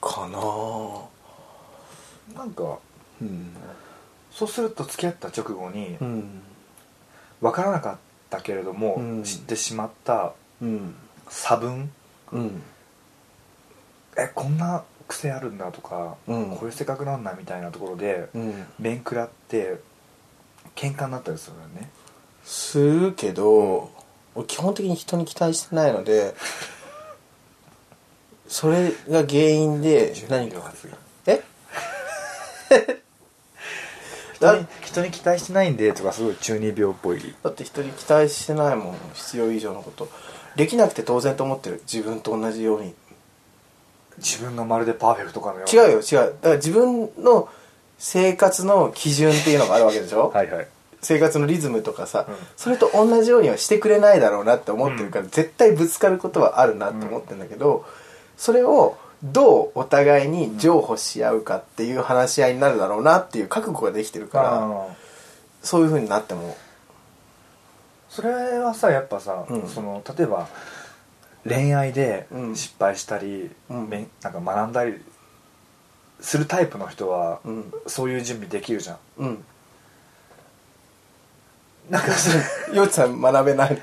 [0.00, 0.38] かな。
[0.38, 2.34] うん。
[2.34, 2.78] なんか
[3.20, 3.50] うん。
[4.32, 6.42] そうすると付き合った直後にうん。
[7.40, 7.96] 分からなかっ
[8.36, 9.22] たけれども、うん。
[9.22, 10.94] 知ってしまったうん。
[11.28, 11.90] 差分？
[12.32, 12.62] うん。
[14.16, 16.50] えこんな癖あるんだとか、うん。
[16.50, 18.66] こういう性格なんだみたいなところでうん。
[18.78, 19.80] 面食らって
[20.74, 21.90] 喧嘩になったりするよね。
[22.44, 23.90] するけど
[24.34, 26.34] 俺基本的に人に期待してないので
[28.48, 30.88] それが原因で何か発
[31.26, 31.36] 言。
[31.36, 31.42] え？
[34.34, 37.34] 人に人に期待してないんでとかすごい中二病っぽい。
[37.42, 40.08] だって人に期待してないもん必要以上のこと。
[40.56, 41.82] できなくて当然と思ってる。
[41.90, 42.94] 自分と同じように。
[44.18, 46.18] 自分がまるでパーフェクトかのよう違うよ違う。
[46.18, 47.48] だから自分の
[47.98, 50.68] 生活の基準っていうのがあるわけでしょ、 はいはい。
[51.02, 52.34] 生活のリズムとかさ、うん。
[52.56, 57.84] それと同じようにはしてくれないだろうなって思ってるから、絶対ぶつかることはあるなって思ってるんだけど、
[58.36, 64.86] それをどうお互いに譲歩し合うかっていう話し合いになるだろうなっていう覚悟ができてるから、
[65.62, 66.54] そういう風になっても。
[68.10, 69.68] それはさやっぱさ、うん。
[69.68, 70.46] その例えば
[71.48, 72.56] 恋愛でうん。
[72.56, 73.90] 失敗したり、うん。
[74.22, 75.00] なんか学んだり
[76.20, 77.72] するタイプの人は、うん。
[77.86, 78.98] そういう準備できるじゃん。
[79.18, 79.44] うん。
[81.88, 83.82] なんかそれよちさん学べない。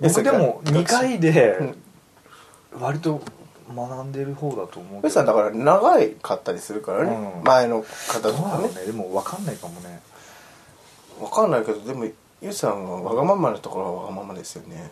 [0.00, 1.82] 僕でも 2回でうん。
[2.78, 3.22] 割と
[3.74, 7.44] 学んでる方だと思うよちさんだから長いかったりするからね、うん。
[7.44, 8.50] 前の方どうとかね。
[8.50, 8.84] だろうね？
[8.86, 10.00] でも分かんないかもね。
[11.20, 12.06] わかんないけどでも
[12.42, 14.90] ゆさんはわがままなところはわがままですよね。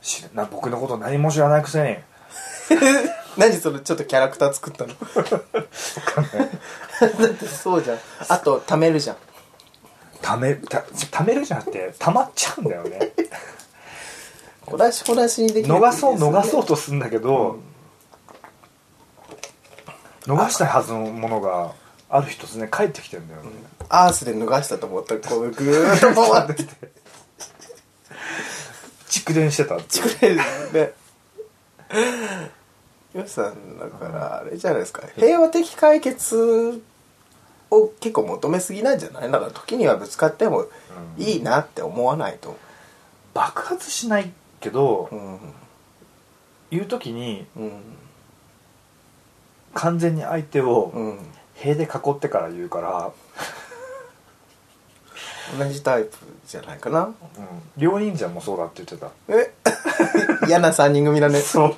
[0.00, 1.96] 知らな僕のこと何も知らないくせに。
[3.36, 3.80] 何それ？
[3.80, 4.94] ちょっとキャラクター作ったの？
[4.94, 4.94] だ
[7.26, 7.98] ってそうじゃん。
[8.28, 9.16] あと貯めるじゃん。
[10.22, 13.12] ためたためるじゃなくてたまっちゃうんだよね
[14.66, 17.58] 小出し小出しにできる逃そう逃そうととするんだけど、
[20.26, 21.72] 逃したはずのものが
[22.08, 23.50] ある日突然帰ってきてんだよね、
[23.88, 26.92] アースで逃したと思ったらこうぐーっと回ってて。
[29.08, 30.18] 蓄電してたっていう。
[30.18, 30.36] くれる
[30.72, 30.92] ね
[33.14, 35.02] よしさんだからあれじゃないですか。
[35.14, 36.82] 平和的解決
[37.70, 39.30] を結構求めすぎなんじゃない？
[39.30, 40.66] だから時にはぶつかっても
[41.16, 42.56] いいなって思わないと。
[43.34, 44.32] 爆発しない
[44.64, 45.38] けど、うん
[46.70, 47.72] 言う時にうん
[49.74, 51.18] 完全に相手をうん
[51.54, 53.12] 塀で囲ってから言うから、
[55.56, 56.16] 同じタイプ
[56.48, 57.04] じゃないかな。
[57.04, 57.14] うん、
[57.76, 59.12] 両忍者もそうだって言ってた。
[59.28, 59.52] え？
[60.48, 61.40] 嫌な3人組だね。
[61.40, 61.74] そう。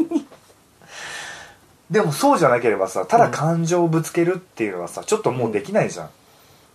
[1.91, 6.11] でもそうじゃなければさただ感情をぶつけるっていうのはさちょっともうできないじゃん。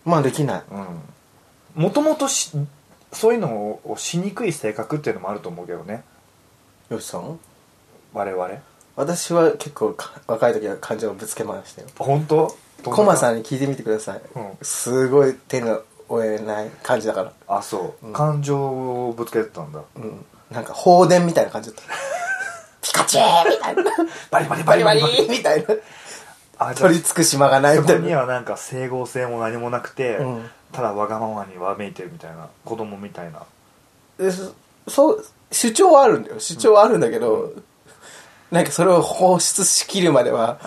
[0.05, 0.63] まあできない。
[1.75, 2.27] もともと
[3.13, 6.03] そういうのをしにくい性格っていうのもあると思うけどね。
[6.89, 7.39] よしさん？
[8.13, 8.49] 我々。
[8.95, 12.55] 私は結構か若い時は感情をぶつけましたよ本当？
[12.83, 14.57] コマさんんに聞いてみてください、うん。
[14.61, 17.33] すごい手が負えない感じだから。
[17.47, 18.13] あそう、うん。
[18.13, 19.81] 感情をぶつけてたんだ。
[19.95, 20.25] うん。
[20.49, 21.83] なんか放電みたいな感じだった。
[22.81, 23.83] ピカチューみたいな。
[24.31, 25.29] バリバリバリバリ。
[25.29, 25.75] みたいな。
[26.57, 28.01] あじゃあ取り付く島がないそみたいな。
[28.01, 33.43] こにはなんか整合性も何もなくて、うんただわがままにわめいてるみたいな子供みたいな。
[34.17, 34.53] でそ
[34.87, 36.39] そう主張はあるんだよ。
[36.39, 37.51] 主張はあるんだけど、
[38.51, 40.59] なんかそれを放出しきるまでは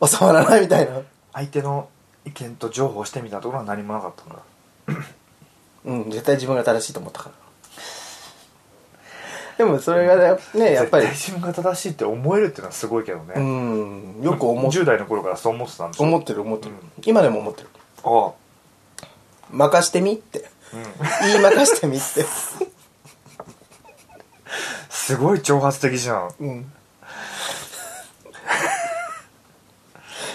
[0.00, 0.08] うん。
[0.08, 1.00] 収まらないみたいな。
[1.32, 1.88] 相手の
[2.24, 4.42] 意見と情報してみたところは何もなかったんだ。
[5.84, 6.10] うん。
[6.10, 7.34] 絶対自分が正しいと思ったから。
[9.56, 10.16] でもそれが
[10.54, 11.06] ねやっぱり。
[11.06, 14.20] 絶対自分が正しいって思えるっていうのはすごいけどね、うん。
[14.22, 16.78] よく思っ10代の頃からそう思ってたんで思ってる思ってる、うん。
[17.04, 17.68] 今でも思ってる。
[18.02, 18.32] ああ
[19.54, 20.50] 任してみって。
[20.72, 20.82] うん。
[21.28, 22.24] 言い任してみって。
[24.90, 26.30] すごい挑発的じゃん。
[26.40, 26.72] うん。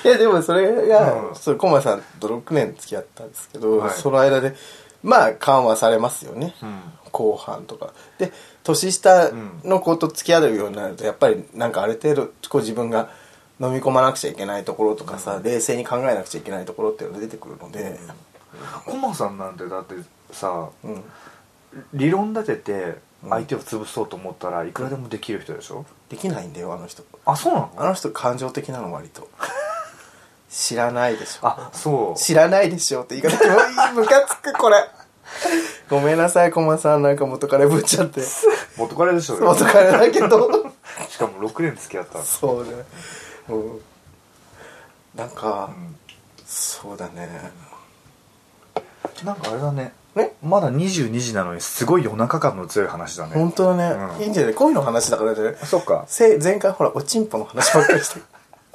[0.05, 1.35] いやでもそれが、うん。
[1.35, 3.91] それコマさんと6年付き合ったんですけど、はい。
[3.91, 4.55] その間で
[5.03, 6.79] まあ緩和されますよね、うん。
[7.11, 7.93] 後半とか。
[8.17, 8.31] で
[8.63, 9.31] 年下
[9.63, 13.09] の子と付き合うようになるとやっぱりなんかある程度こう自分が
[13.59, 17.99] 飲み込まなくちゃいけないところとかさ、冷静に考えなくちゃいけないところっていうのが出てくるので、
[18.85, 19.95] コマさんなんてだって
[20.31, 21.03] さうん。
[21.93, 25.85] 理論立てて相手を潰そうと思ったらいくらでもできる人でしょ？
[26.09, 27.03] できないんだよあの人。
[27.25, 27.71] あそうなの？
[27.77, 29.29] あの人感情的なの割と。
[30.49, 31.47] 知らないでしょ。
[31.47, 32.19] あそう。
[32.19, 33.37] 知らないでしょって言い方。
[33.93, 34.77] ムカつくこれ。
[35.89, 37.03] ごめんなさいコマさん。
[37.03, 38.21] なんか元彼ぶっちゃって。
[38.75, 39.37] 元彼でしょ？
[39.39, 40.73] 元彼だけど。
[41.07, 42.71] しかも6年付き合ったそうね。
[43.49, 43.79] うん。
[45.13, 45.95] なんか、うん。
[46.47, 47.51] そうだね
[49.25, 49.93] なんかあれだね。
[50.15, 53.33] ねまだ22時なのにすごい夜中感の強い話だね。
[53.35, 54.23] 本当だね、うん。
[54.23, 54.53] いいんじゃない？
[54.53, 55.55] 恋の話だからね。
[55.63, 56.05] そっか。
[56.07, 58.21] せ前回ほらおちんぽの話ばっかりして。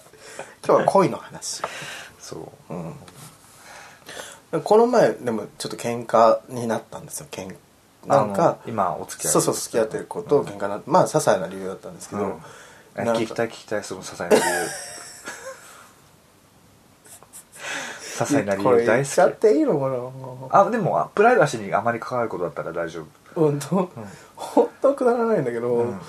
[0.67, 1.63] 今日は恋の話。
[2.21, 2.75] そう。
[2.75, 4.63] うん。
[4.63, 7.27] この前でもちょっと喧嘩になったんですよ。
[7.31, 7.55] 喧
[8.07, 12.43] なんかあの今お付き合いそうそう付き合ってる子と喧嘩になってまあ些細な理由だったんですけど、うん。
[12.97, 14.43] えなんか聞きたい聞きたいその些細な理由
[18.15, 19.89] 些細な理これ由大言っちゃっ好きていいのか
[20.55, 23.07] なあでもあプライバシーにあまり関わることだったら大丈夫。
[23.35, 23.91] 本当？
[24.37, 26.01] 本当くだらないんだけど、うん。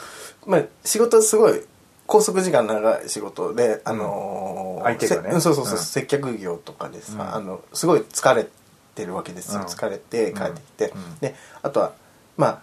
[0.45, 1.61] まあ仕事すごい
[2.05, 5.31] 拘束時間長い仕事であのー相手がね。
[5.33, 5.83] せそうそうそう、うん。
[5.83, 7.21] 接客業とかでさ、うん。
[7.21, 8.47] あのすごい疲れ
[8.93, 9.65] てるわけですよ、うん。
[9.65, 11.19] 疲れて帰ってきて、うん。
[11.19, 11.93] であとは
[12.37, 12.59] まあ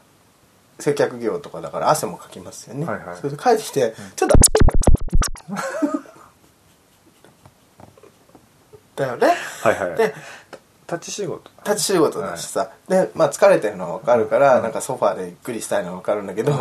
[0.79, 3.17] 接客業とかだから汗もかきますよね、はいはい。
[3.17, 4.37] それで帰ってきて、ちょっと
[9.03, 9.35] だよね。
[9.63, 10.15] はいはいで
[10.91, 11.51] 立ち仕事。
[11.65, 16.53] 立ち仕事だしさ、で、まあ、疲れてるのは分かるから、なんかソファーでゆっくりしたいのは分かるんだけど、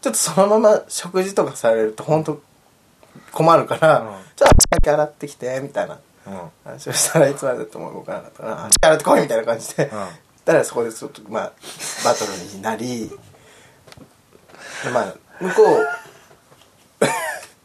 [0.00, 2.40] ちょっとそのまま食事とかされると本当
[3.32, 4.06] 困るから、うん。
[4.06, 6.50] ちょっと足だけ洗ってきてみたいなうん。
[6.64, 9.88] 話をしたらいつまでだっても動かなかったから足洗ってこいみたいな感じで、ん。
[10.44, 11.52] だからそこでちょっとまあ
[12.04, 13.10] バトルになり
[14.84, 15.86] でまあ向こう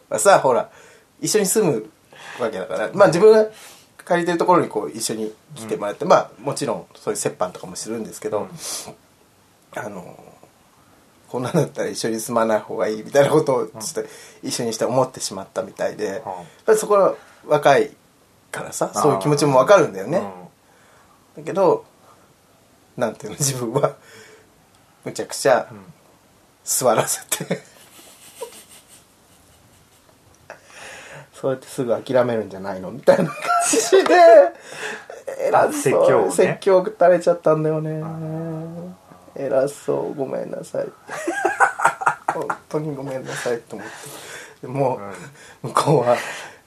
[0.14, 0.70] はさほら
[1.20, 1.90] 一緒に住む
[2.40, 3.50] わけだからまあ自分が
[4.10, 8.48] 借りてるところにこう一緒に来てもらって、まあもちろんそういう折半とかもするんですけど、
[9.76, 10.18] あの
[11.28, 14.04] こんなんだったら一緒に住まない方がいいみたいなことをちょっと
[14.42, 16.24] 一緒にして思ってしまったみたいで、やっ
[16.66, 17.92] ぱりそこは若い
[18.52, 20.24] からさそういう気持ちもわかるんだよね、
[21.38, 21.86] だけど
[22.98, 23.96] なんていうの自分は
[25.06, 25.72] むちゃくちゃ
[26.64, 27.62] 座らせて、
[31.40, 33.36] そうやってすぐ諦めるんじゃないのみたいな感
[33.70, 34.16] じで
[35.48, 35.74] 偉そう。
[35.74, 36.32] 説教をね。
[36.32, 38.04] 説教を垂れちゃったんだよね。
[39.36, 40.14] 偉そう。
[40.16, 40.88] ごめんなさい。
[42.34, 43.94] 本当にごめんなさいと思って。
[44.62, 45.00] でも
[45.64, 46.18] う向こうは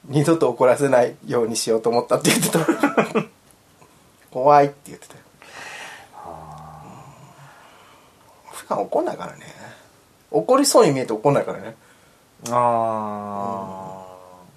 [0.05, 2.59] 二度と怒らせないようにしようと思ったって言ってた。
[4.31, 5.13] 怖いって言ってた。
[5.13, 5.19] よ
[8.51, 9.45] 普段怒んないからね。
[10.31, 11.75] 怒りそうに見えて怒んないからね。
[12.49, 12.53] あ
[13.99, 14.02] あ、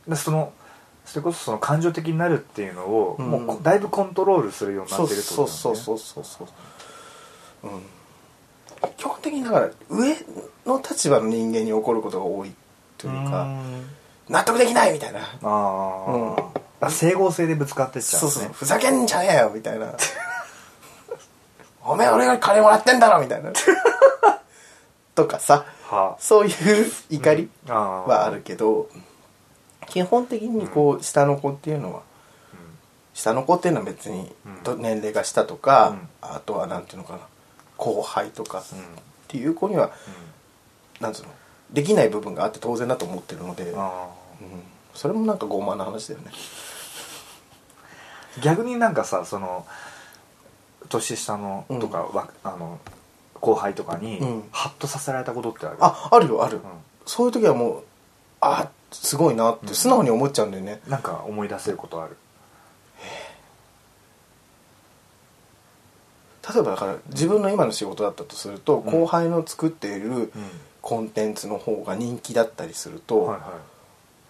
[0.08, 0.52] でその
[1.06, 3.30] それこそその感情的になるっていうのを、うん。
[3.30, 5.82] もうこだいぶコントロールするようになそうってるってこそうとだよね。
[5.82, 6.48] そうそうそうそ
[7.64, 7.82] ううん。
[8.96, 10.16] 基本的にだから上
[10.66, 12.52] の立場の人間に怒ることが多い
[12.98, 13.84] というかん。
[14.28, 15.20] 納得できないみたいな。
[15.42, 16.36] あー、うん。
[16.80, 18.52] あ整合性でぶつかってっちゃう、ね、そうそう。
[18.52, 19.94] ふざけんじゃねえよみたいな。
[21.84, 23.52] おめえ俺が金もらってんだろみたいな。
[25.14, 25.64] とかさ。
[25.88, 26.16] は。
[26.18, 28.88] そういう怒りはあるけど
[29.88, 32.02] 基本的にこう下の子っていうのは
[33.14, 34.30] 下の子っていうのは別に
[34.78, 36.08] 年齢が下とか、うん。
[36.20, 37.20] あとはなんていうのかな
[37.76, 38.78] 後輩とかっうん。
[39.28, 39.90] ていう子には
[41.00, 41.28] なんつうの
[41.72, 44.08] できない部分があって当然だと思ってるので、うん、あ
[44.94, 46.30] それもなんか傲慢な話だよね。
[48.38, 49.66] ー逆になんかさその
[50.88, 52.78] 年下のとか、わあの
[53.40, 54.48] 後輩とかに、うん。
[54.52, 55.76] ハッとさせられたことってある？
[55.80, 56.60] ああるよある、う
[57.04, 57.84] そういう時はもう
[58.40, 62.16] あすごいなって素直に思っちゃうんだよね、ん、なんか思い出せることある。
[66.48, 68.90] 例えばだから自分の今の仕事だったとすると、うん。
[68.90, 70.30] 後輩の作っているうん。
[70.80, 73.48] コンテンツの方が人気だったりすると、はいはい。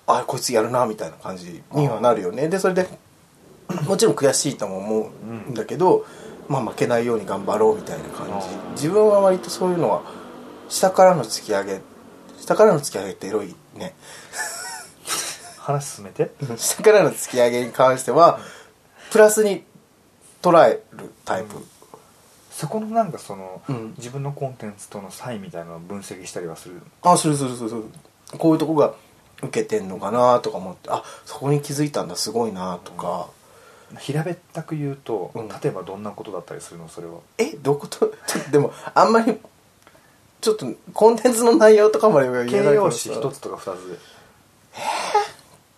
[0.07, 2.49] あこいつやるなみたいな感じにはなるよね。
[2.49, 2.89] でそれで
[3.87, 6.07] もちろん悔しいとも思うんだけど、
[6.49, 8.49] まあ負けないように頑張ろうみたいな感じ。
[8.49, 10.03] うん自分は割とそういうのは
[10.71, 11.81] 下からの突き上げ
[12.41, 13.95] 下からの突き上げってエロいね。
[15.59, 16.31] 話進めて。
[16.57, 18.39] 下からの突き上げに関しては
[19.11, 19.65] プラスに
[20.43, 21.57] 捉えるタイプ、
[22.51, 23.95] そこのなんかその、うん。
[23.99, 27.85] 自分のコンテンツとの差異みたいなのを分析したりはするあするするするする。
[28.39, 28.95] こういうとこが
[29.43, 33.29] 受けてんのかなとか思ってあそこに気づいたんだすごいなとか、
[33.99, 35.49] 平べったく言うと、うん。
[35.49, 36.89] 例えばどんなことだったりするの？
[36.89, 37.19] それは。
[37.39, 38.13] えどこと？
[38.51, 39.39] でもあんまり
[40.41, 43.99] ちょっとコンテンツの内容とかまでは言形えないから容詞一つとか二つで、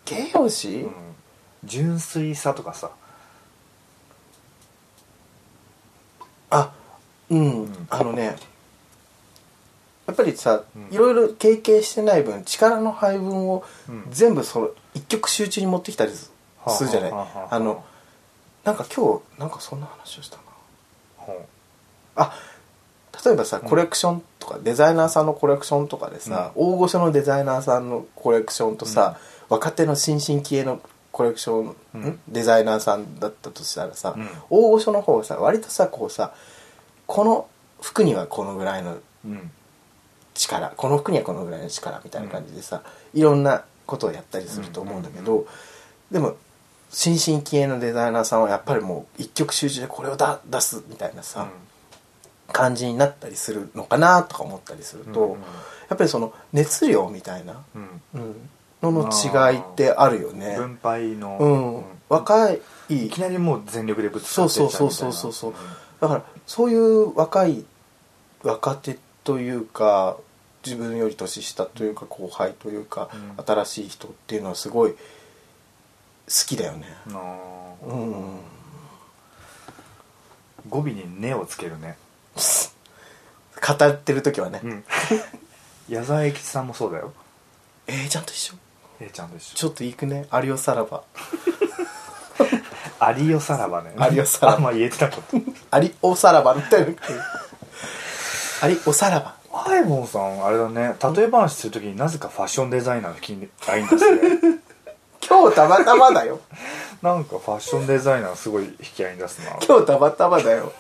[0.04, 0.92] 形容詞、うん、
[1.64, 2.90] 純粋さとかさ。
[6.50, 6.72] あ
[7.30, 7.86] うん、うん。
[7.90, 8.36] あのね
[10.06, 10.94] やっぱりさ、うん。
[10.94, 14.06] いろいろ経験してない分力の配分をうん。
[14.10, 16.32] 全部その一曲集中に持ってきたりす
[16.84, 17.84] るじゃない、はあの
[18.64, 20.42] なんか今日なんかそんな話をしたな。
[21.16, 21.46] ほ
[22.16, 22.32] あ
[23.24, 23.68] 例えばさうん。
[23.68, 32.00] コレクションとか、デザイナーさんのコレクションとかでさ、大御所のデザイナーさんのコレクションとさ、若手の新進気鋭のコレクション、うん。
[32.02, 32.20] ん？
[32.28, 34.28] デザイナーさんだったとしたらさ、うん。
[34.50, 36.32] 大御所の方はさ割とさこうさ
[37.06, 37.48] この
[37.80, 39.50] 服にはこのぐらいのううん。
[40.34, 42.82] 力この服にはこのぐらいの力みたいな感じでさ、
[43.14, 45.46] いろんなことをやったりすると思うんだけど、
[46.12, 46.36] でも
[46.90, 51.48] 新進気鋭のデザイナーさんはやっぱりもう一曲集中でこれをだ出すみたいなさ、
[52.52, 55.40] 感じになったりするのかなとか思ったりすると、うんうん。
[55.40, 58.02] やっぱりその熱量みたいな、うん。
[58.14, 58.50] うん
[58.82, 60.56] のの違いってあるよね。
[60.56, 65.54] 分配の、うん、若いいきなりもう全力でぶつかそうってそうそうそうそうそう。
[66.00, 67.64] だからそういう若い
[68.42, 70.16] 若手というか
[70.64, 73.44] 自分より年下というか後輩というか、うん。
[73.44, 74.98] 新しい人っていうのはすごい好
[76.46, 76.86] きだよね。
[77.06, 78.38] うん。
[80.68, 81.96] 語尾に「ね」をつけるね
[83.60, 84.84] 語ってる時はね、うん。
[85.88, 87.12] 矢沢永吉さんもそうだよ。
[87.86, 88.54] えー、ちゃんと一緒
[89.00, 90.26] ？A ちゃんでしちょっといくね。
[90.32, 90.98] 有吉さらば。
[90.98, 91.04] ょ
[93.16, 93.94] 有吉さらばね。
[94.10, 94.58] 有吉さらば。
[94.58, 95.20] あんま言えてなかっ
[95.70, 95.80] た。
[95.80, 98.68] 有おさらばみたいな。
[98.68, 99.38] 有おさらば。
[99.66, 100.94] アイボンさんあれだね。
[101.16, 104.20] 例え話するときになぜかファッションデザイナーの気に合いんですね
[105.26, 106.40] 今日たまたまだよ。
[107.02, 109.56] なんかファッションデザイナーすごい引き合いに出すな。
[109.66, 110.72] 今日たまたまだよ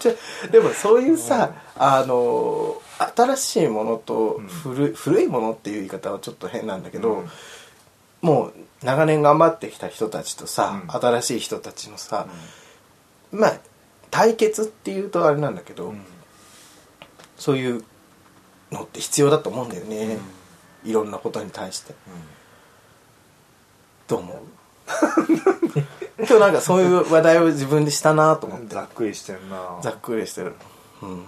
[0.00, 0.12] じゃ
[0.50, 2.80] でもそういうさ、あの
[3.16, 7.28] 新しいものと古,、古いものっていう言い方はちょっと変なんだけど、うん。
[8.22, 10.90] もう長年頑張ってきた人たちとさ、うん。
[10.90, 12.26] 新しい人たちのさ、
[13.30, 13.58] まあ
[14.10, 16.02] 対決っていうとあれなんだけど、うん。
[17.36, 17.84] そういう
[18.72, 20.18] のって必要だと思うんだよね、
[20.84, 21.94] いろんなことに対して。
[24.08, 24.38] どう思う？
[26.18, 28.74] 今日なんかそういう話題を自分でしたなと思って。
[28.74, 29.78] ざっくりしてんな。
[29.82, 30.54] ざっくりしてる。
[31.02, 31.24] うん。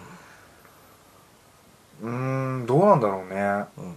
[2.02, 3.64] うーんどうなんだろうね。
[3.78, 3.96] うん。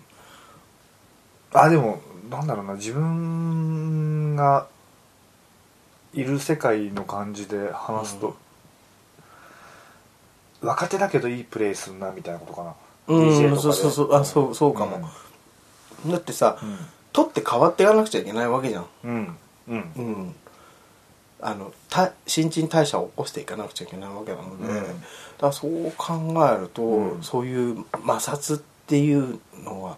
[1.53, 2.73] あでもなんだろうな。
[2.75, 4.67] 自分が
[6.13, 8.35] いる世界の感じで話すと、
[10.61, 12.73] 若手だけどいいプレイするなみたいなことかな、
[13.07, 13.61] うん DJ とかで。
[13.61, 14.15] そうそうそう。
[14.15, 15.09] あそうそうかも、
[16.07, 16.57] だってさ、
[17.11, 18.85] 取って変わっていかなくちゃいけないわけじゃん。
[19.03, 19.37] うん
[19.67, 19.91] うん。
[19.95, 20.05] うん。
[20.05, 20.35] うん
[21.41, 24.73] あのた新陳代謝を起こしていかなくちゃいけないわけなので、うん。
[24.73, 24.93] だか
[25.41, 27.23] らそう考えると、うん。
[27.23, 29.97] そういう摩擦っていうのは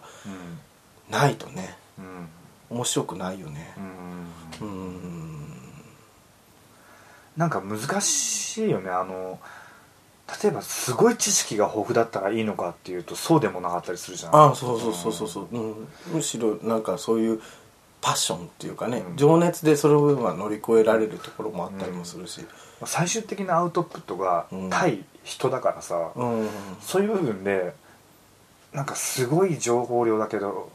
[1.08, 1.76] ないとね。
[1.98, 2.28] うん。
[2.70, 3.72] 面白くないよね。
[4.60, 4.68] うん。
[4.68, 5.38] うん。
[7.36, 8.90] なんか難しいよね。
[8.90, 9.38] あの
[10.42, 14.50] 例えばすごい知識が豊富だったらいいのかっていうとそうでもなかったりするじゃん。
[14.50, 17.40] あそうそうそうそうそう、うん、むしろなんかそういう
[18.08, 19.16] パッションっていうかね、うん。
[19.18, 22.40] 情熱でその部分は乗り越えられるところもあったりもするし。
[22.86, 24.70] 最終的なアウトプットがうん。
[24.70, 26.48] 対人だからさ、うん、
[26.80, 27.74] そういう部分で
[28.72, 30.70] なんかすごい情報量だけど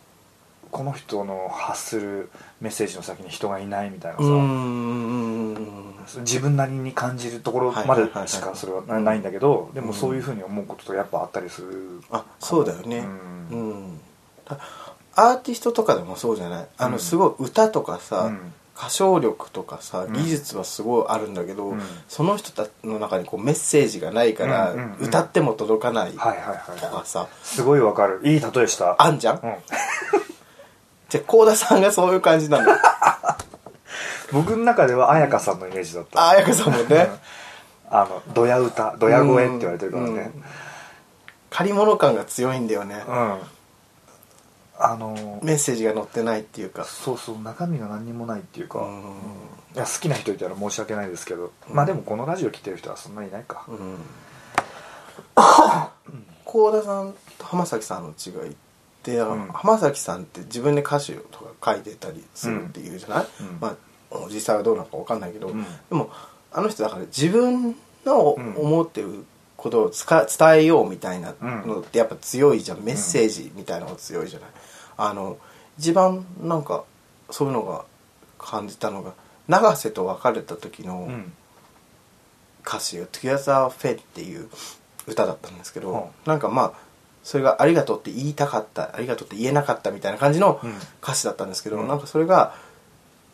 [0.70, 2.30] この人の発する
[2.62, 13.06] メッセージの先に人がいないみたいなさ、うん自分なりに感じるところまでしかそれはなないんだけどでもそういうふうに思うこととやっぱあったりするあそうだよね。
[13.52, 14.00] ううん
[15.16, 16.68] アーティストとかでもそうじゃない？
[16.78, 17.00] あのうん。
[17.00, 18.54] すごい歌とかさ、うん。
[18.76, 20.14] 歌唱力とかさうん。
[20.14, 21.82] 技術はすごいあるんだけど、うん。
[22.08, 25.08] その人たちの中にこうメッセージがないから、うんうんうん。
[25.08, 28.22] 歌っても届かないとかさ、すごいわかる。
[28.24, 28.96] いい例えした。
[28.98, 29.42] あんじゃん、うん、
[31.10, 32.72] じゃあ幸田さんがそういう感じなの？
[34.34, 36.20] 僕の中では彩香さんのイメージだった。
[36.22, 37.10] あ彩香さんもね。
[37.92, 40.32] あのドヤ歌ドヤ声って言われてるからね。
[40.36, 40.44] うん。
[41.52, 43.38] 借り物感が強いんだよね、うん、
[44.78, 46.84] あのメッセージが載ってないっていうか。
[46.84, 49.04] そうそう中身が何にもないっていうか、うん。
[49.76, 53.98] いや好きな人いたら申し訳ないですけど、まあでもこのラジオ来てる人はそんなにいないか、うん。
[56.46, 58.56] 幸田さんと浜崎さんの違いっ
[59.04, 59.48] て、ん。
[59.54, 63.58] 浜崎さんって自分で歌詞とか書いてたりするっていうじゃない、うん。
[63.60, 63.78] ま
[64.12, 65.64] あ実際はどうなのか分かんないけど、うん。
[65.64, 66.10] でも
[66.52, 68.56] あの人だから自分のうん。
[68.58, 69.26] 思ってる
[69.64, 74.50] ことを伝えようみたいなのってやっぱ強いじゃん、メッセージみたいなのが強いじゃない。
[74.98, 75.38] あの
[75.80, 76.84] 一番なんか
[77.32, 77.86] そういうのが
[78.38, 79.14] 感じたのが
[79.48, 81.34] 永瀬と別れた時のうん。
[82.66, 84.50] 歌詞が「Together Fed」っていう
[85.06, 86.04] 歌だったんですけど、うん。
[86.26, 86.74] なんかまあ
[87.24, 90.76] それが「ありがとう」って言いたかったありがとうって言えなかったみたいな感じのうん。
[91.02, 91.88] 歌詞だったんですけど、うん。
[91.88, 92.56] なんかそれが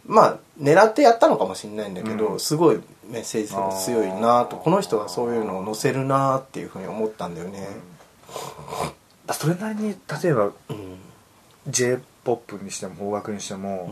[0.06, 2.40] まあ狙ってやったのかもしれないんだけど、うん。
[2.40, 2.80] すごい
[3.10, 7.68] メッセージ性が強いなとこの人がそういうのを載せるなっていうふうに思ったんだよね。
[9.26, 11.00] だそれなりに例えばうん。
[11.68, 13.90] J p o p にしても邦楽にしても、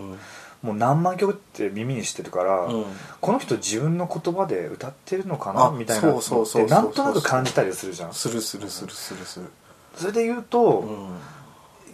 [0.64, 0.70] うん。
[0.70, 2.86] もう何万曲って耳にしてるから、うん。
[3.22, 8.14] この人自分の言葉で歌ってるのかなあみたいなのそうそうそうそうってなんとなく感じたりするじゃん。
[8.14, 9.46] するするするするする。
[9.96, 10.80] それで言うと、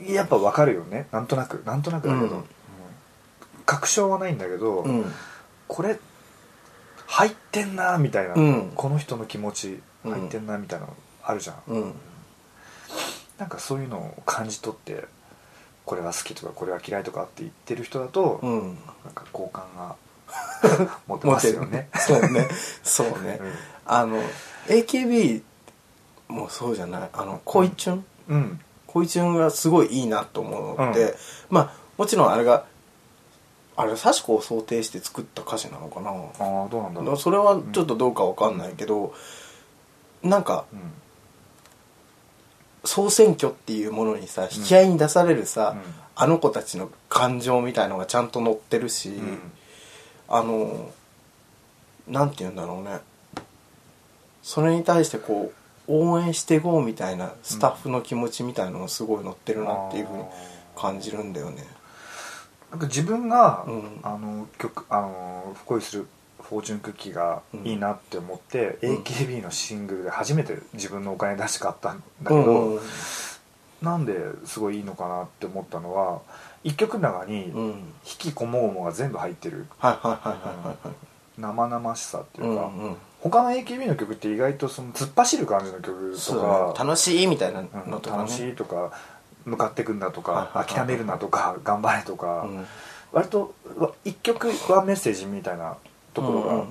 [0.01, 0.14] うん。
[0.14, 1.07] やっぱわかるよね。
[1.11, 1.64] なんとなく。
[1.66, 2.45] なんとなくだけど、うんうん
[3.66, 5.05] 確証はないんだけど、うん。
[5.68, 5.99] これ
[7.07, 8.72] 入ってんなみたいな、うん。
[8.76, 10.11] この人の気持ちうん。
[10.11, 10.93] 入ってんなみたいなの
[11.24, 11.93] あるじゃん、うん。
[13.38, 15.05] なんかそういうのを感じ取って
[15.86, 18.78] これは好きとかこれは嫌いとかって言ってる人だと、うん。
[19.05, 19.95] なんか好感が
[21.07, 21.89] 持てますよね。
[21.95, 22.47] そうね。
[22.84, 23.53] そうね、うん。
[23.86, 24.22] あの
[24.68, 25.41] AKB
[26.28, 27.09] もそうじゃない？
[27.14, 28.05] あの恋チュン？
[28.30, 28.59] うん。
[28.88, 31.14] 恋チュンがすごいいいなと思って、うん。
[31.49, 32.66] まあもちろんあれが
[33.76, 36.11] あれ幸子を想定して作った歌詞なのかな？
[36.11, 37.17] ああどうなんだろう。
[37.17, 39.13] それはちょっとどうかわかんないけど、
[40.21, 40.80] なんかうん。
[42.86, 45.93] 総選挙っていうものにさ引き合いに出されるさ、うん。
[46.15, 49.39] あの子たちの感情みたいのがちゃんと載ってるし、うん。
[50.28, 50.91] あの
[52.07, 52.99] なんて言うんだろうね。
[54.41, 55.53] それに対してこ
[55.88, 60.24] う応援していこうみたいなスタッフの気持ちみたいなのがすごい載ってるなっていうふうに
[60.76, 61.65] 感じるんだよね
[62.74, 63.99] なんか自分が、うん。
[64.01, 66.07] あの曲あの恋する
[66.41, 67.67] フォーチュンクッキーがうん。
[67.67, 68.95] いいなって思って、うん。
[69.03, 72.82] AKB のシングルで初めて自分のお金出して買ったんだけど、うんうん
[73.84, 74.13] なんで
[74.45, 76.21] すごいいいのかなって思ったのは
[76.63, 77.65] 一曲の中にうん。
[77.69, 77.84] 引
[78.17, 79.67] きこもごもが全部入ってる。
[81.38, 82.95] 生々しさっていうか、うんうん。
[83.19, 86.89] 他の AKB の曲って意外とその突っ走る感じの曲とか、だね。
[86.89, 88.24] 楽しいみたいなうんのとかね。
[88.24, 88.91] 楽しいとか
[89.46, 90.68] 向かってくんだとはいはいかはい。
[90.68, 92.66] 諦めるなとか頑張れとか、うん。
[93.12, 95.78] 割とわ一曲ワンメッセージみたいな
[96.14, 96.66] ところが、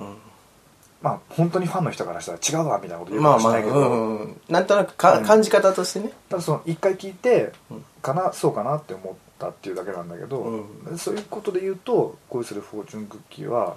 [1.01, 5.25] まあ本当にファンの人からしたら違うわみたいなことう言うかもしれないけど、うんうんなんとなくかうん。
[5.25, 6.11] 感じ方としてね。
[6.29, 7.85] ただその一回聞いてうん。
[8.01, 10.97] かなそうかなって思ったっていうだけなんだけど、うん。
[10.97, 13.75] そういうことで言うと「恋するフォーチュンクッキー」は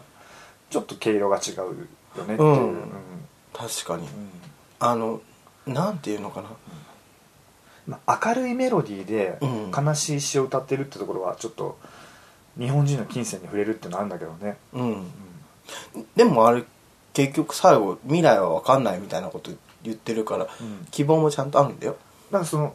[0.70, 2.52] ちょっと毛色が違うよねっていう、うん。
[2.52, 2.92] うん。
[3.52, 4.06] 確かに。
[4.06, 4.30] うん。
[4.80, 5.20] あの
[5.66, 6.48] なんていうのかな
[7.86, 9.70] まあ、明るいメロディーでうん。
[9.70, 11.78] 悲しい詩を歌ってるってところはちょっと
[12.58, 14.90] 日本人の金銭に触れるってのはあるんだけどね、うん。
[14.92, 15.06] うん
[16.14, 16.64] でもあれ
[17.12, 19.50] 結局最後未来は分かんないみたいなこと
[19.82, 20.86] 言ってるからうん。
[20.90, 21.96] 希望もちゃんとあるんだよ。
[22.30, 22.74] だからその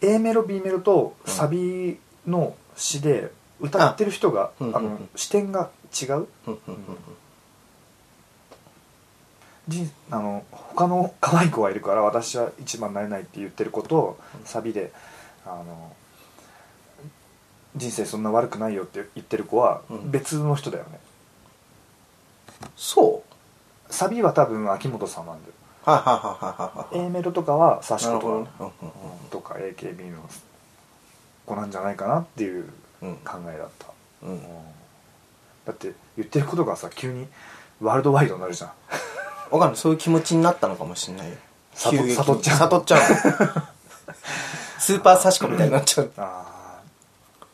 [0.00, 3.30] A メロ B メロとサビの詩で
[3.60, 6.08] 歌ってる人が、あの視点が違う？
[6.08, 6.26] うん。
[6.46, 6.58] うん。
[6.66, 6.78] うん
[9.68, 14.92] 人あの他の可愛い子がいるから私は一番になれないって言ってることをサビで
[15.46, 15.92] あの
[17.76, 20.10] 人生そんな悪くないよって言ってる子はうん。
[20.10, 21.00] 別の人だよね、
[22.76, 23.22] そ
[23.88, 23.92] う？
[23.92, 25.54] サビは多分秋元さんなんだよ。
[26.92, 28.32] A メロとかはサシコとか、ね。
[28.60, 30.18] うんうんうんとか AKB の
[31.46, 32.68] 子なんじゃないかなっていう
[33.02, 33.16] うん。
[33.16, 33.86] 考えだった、
[34.22, 34.30] うん。
[34.30, 34.42] うん。
[35.66, 37.26] だって言ってることがさ急に
[37.80, 38.70] ワールドワイドになるじゃん
[39.54, 39.76] 分かんない。
[39.76, 41.32] そういう気持ちになったのかもしれない
[41.90, 42.12] 急激に。
[42.12, 42.56] 悟っちゃう。
[42.58, 43.00] 悟っちゃう
[44.80, 46.80] スーパーサシコみたいになっちゃうあ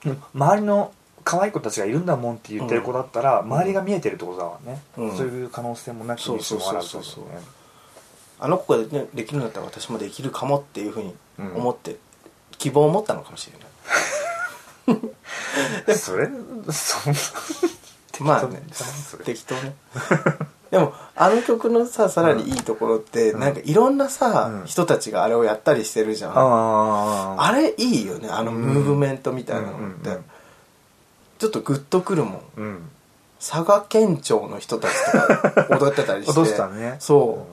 [0.04, 0.92] ー周りの
[1.24, 5.16] 可愛い子たちがいるんだもんって言ってる子だったら、周りが見えてるってことだわね、うん。
[5.16, 7.40] そういう可能性もなきにしもあらずそうそうそうそう。
[8.40, 11.96] あの子がでできるんだったら私もできるかもっていうふうに思って
[12.56, 13.50] 希望を持ったのかもし
[14.88, 15.94] れない。
[15.96, 16.28] それ
[16.72, 17.20] そんな
[18.34, 18.62] まあね。
[19.24, 19.74] 適当ね
[20.70, 23.40] でもあの曲のささらにいいところって、うん。
[23.40, 24.66] なんかいろんなさ、うん。
[24.66, 30.16] 人たちがあれをやったりしてるじゃん、あれいいよねあのムーブメントみたいなのって、
[31.38, 32.42] ちょっとグッとくるもん。
[32.56, 32.88] うん。
[33.40, 36.34] 佐賀県庁の人たちとか踊ってたりして。
[36.38, 36.96] 踊ってたね。
[37.00, 37.46] そ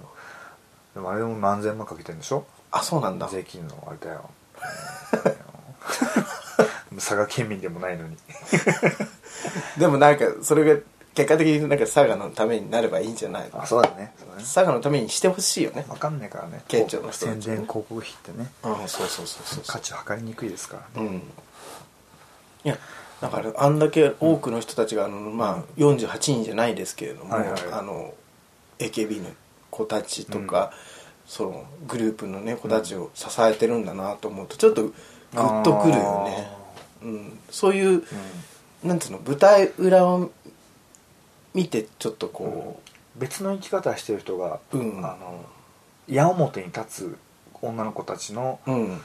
[0.93, 2.45] う、でもあれでも何千万かけてんでしょ？
[2.71, 3.27] あそうなんだ。
[3.31, 4.29] 税金のあれだよ。
[6.95, 8.17] 佐賀県民でもないのに。
[9.77, 10.81] でもなんかそれが
[11.17, 13.63] 結果的になんか佐賀のためになればいいんじゃないの？
[13.63, 14.13] あそうだね。
[14.19, 14.41] そうだね。
[14.43, 15.83] 佐賀のためにしてほしいよね。
[15.89, 16.61] 分かんないからね。
[16.67, 18.51] 県庁の人たちね宣伝広告費ってね。
[18.63, 21.07] うんそうそうそうそう価値を測りにくいですからね。
[21.07, 21.15] うん。
[21.15, 21.21] い
[22.69, 22.77] や
[23.19, 27.61] だからあんだけ多くの人たちがあの、まあ、48人じゃないですけれども、はいはい。
[27.71, 28.13] あの
[28.77, 29.29] AKB の
[29.71, 30.71] 子たちとか、
[31.25, 34.93] そのグループのね子たちを支えてるんだなと思うとちょっとグ
[35.33, 36.47] ッとくるよね、
[37.01, 38.03] うん、そういう、
[38.83, 40.31] なんていうの舞台裏を
[41.57, 42.79] 見てちょっとこ
[43.15, 44.99] 別の生き方してる人が、うん。
[45.03, 45.43] あの
[46.07, 47.17] 矢面に立つ
[47.63, 49.01] 女の子たちのううん。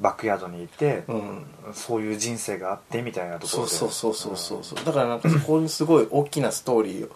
[0.00, 1.44] バックヤードにいて、うん。
[1.74, 3.76] そういう人生があってみたいなとこそうろで。
[3.76, 4.84] そうそうそうそうそう。
[4.86, 7.10] だからなんかそこにすごい大きなストーリーを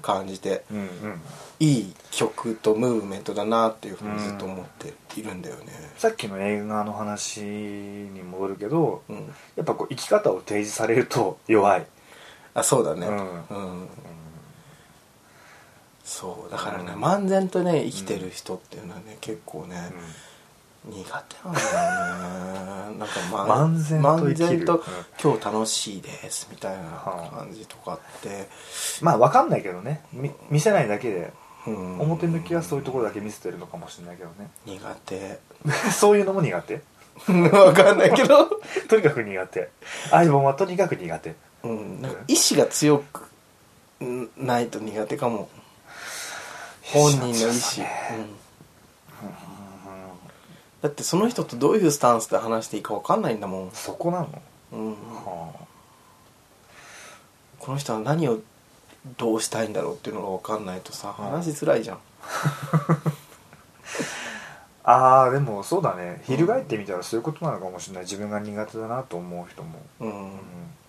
[0.00, 1.20] 感じて、うんうん。
[1.60, 5.72] いい曲とムーブメントだなっていうふうにずっと思っているんだよね。
[5.98, 9.16] さっきの映画の話に戻るけど、うん。
[9.56, 11.86] やっぱこう生き方を提示されると弱い、
[12.54, 13.06] あそうだね。
[13.06, 13.88] ううん、
[16.12, 19.76] そうだからね漫然とね生きてる人っていうのはね結構ね、
[20.84, 22.98] 苦手なんだよね。
[22.98, 24.64] なんか、ま漫然と生きる。
[24.66, 24.82] とうん。
[25.22, 28.48] 今日楽しいですみたいな感じとかって、
[29.00, 30.02] まあ分かんないけどね。
[30.12, 31.32] み見せないだけで
[31.66, 32.00] うん。
[32.00, 34.50] 表向きはそういうところだけ見せてるのかもしれないけどね。
[34.66, 35.38] 苦手。
[35.92, 36.82] そういうのも苦手？
[37.52, 38.50] わかんないけど、
[38.88, 39.70] とにかく苦手。
[40.10, 41.34] アイボンはとにかく苦手。
[41.62, 43.22] うん、なんか意志が強く
[44.04, 45.48] んないと苦手かも
[46.92, 47.88] 本人の意志、意志が強さね
[49.22, 49.32] うん。
[50.82, 55.52] だってその人とどういうスタンスで話していいかわかんないんだもん、そこなの、うん、は
[57.58, 58.40] この人は何を
[59.16, 61.98] どうしたいんだろうっていうのがわかんないとさ話しづらいじゃん、
[64.84, 66.20] あ あーでもそうだね。
[66.24, 68.02] 翻ってみたらそういうことなのかもしれない。
[68.04, 69.78] 自分が苦手だなと思う人も。
[70.00, 70.34] うん。
[70.34, 70.38] う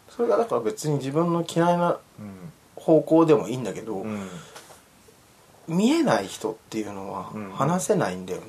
[0.10, 1.97] それがだから別に自分の嫌いな
[2.76, 4.30] 方向でもいいんだけど、うん
[5.68, 7.51] 見えない人っていうのはうん。
[7.51, 8.47] 話せないんだよね。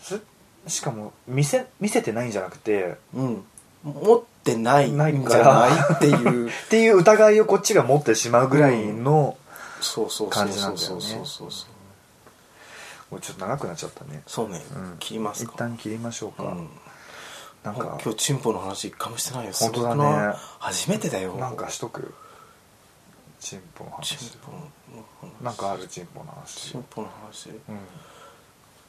[0.00, 0.20] す
[0.66, 3.44] しかも見せ見せてないんじゃなくてうん、
[3.84, 5.94] 持ってないんじゃない？
[5.94, 6.48] っていう。
[6.50, 9.36] っていう疑いをこっちが持ってしまうぐらいの、
[9.80, 11.70] そうそうそう感じなそうんだよねそうそうそう
[13.12, 15.52] もうちょっと長くなっちゃったね、そうね、うん、切りますか。
[15.54, 16.68] 一旦切りましょうか、うん。
[17.62, 19.52] なんか今日チンポの話一回もしてないよ。
[19.54, 20.34] 本当だね。
[20.58, 21.34] 初めてだよ。
[21.34, 22.12] なんかしとく？
[23.38, 24.64] チンポのチン話ポの話
[25.42, 26.70] なんかあるチンポの話。
[26.72, 27.50] チンポの話？
[27.50, 27.58] うん。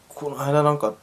[0.09, 0.95] この間なんかうん。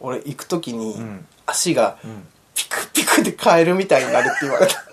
[0.00, 1.26] 俺行く時にうん。
[1.46, 2.26] 足がうん。
[2.54, 4.84] ピクピクでカエルみたいになるって言われた。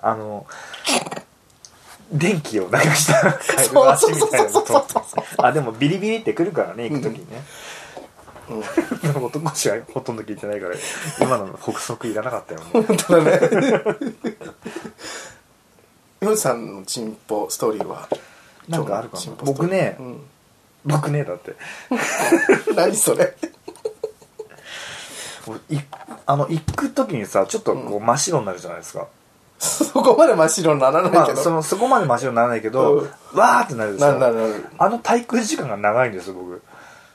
[0.10, 0.46] あの
[2.12, 5.04] 電気を流したカエルの足みたいなのそうそうそう
[5.36, 7.42] とあでもビリビリってくるからね行く時にね、うん
[8.48, 10.74] 男子はほとんど聞いてないから
[11.20, 13.40] 今の北足いらなかったよね本当だね。
[16.20, 18.08] ヨウさんのチンポストーリーは
[18.68, 19.22] なんかあるかな？
[19.44, 19.96] 僕ね。
[20.00, 20.20] うん。
[20.84, 21.54] 僕ねだって。
[22.74, 23.36] 何それ？
[26.26, 29.08] あの行く時にさちょっとこう真っ白になるじゃないですか、
[29.58, 33.08] そこまで真っ白にならないけど、まあそのそこまで真っ白にならないけど、うん。
[33.38, 34.06] わーってなるでしょ。
[34.06, 34.66] なるなるなる。
[34.76, 36.60] あの滞空時間が長いんですよ僕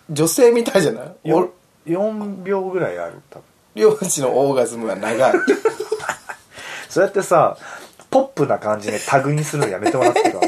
[0.10, 1.30] 女性みたいじゃない？
[1.30, 1.52] よ
[1.88, 3.44] 4秒ぐらいある多分。
[3.76, 5.34] 漁師のオーガズムが長い。
[6.90, 7.58] そうやってさ
[8.12, 10.40] ポップな感じでタグにするのやめてもらってか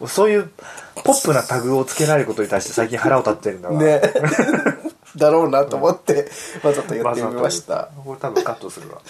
[0.00, 0.50] な そういう
[1.04, 3.80] ポップなタグをつけられることに対して最近腹を立ってるんだわ。
[3.80, 4.00] ね。
[5.16, 6.28] だろうなと思って
[6.62, 7.88] わざと言ってみました。
[8.04, 8.98] これ多分カットするわ。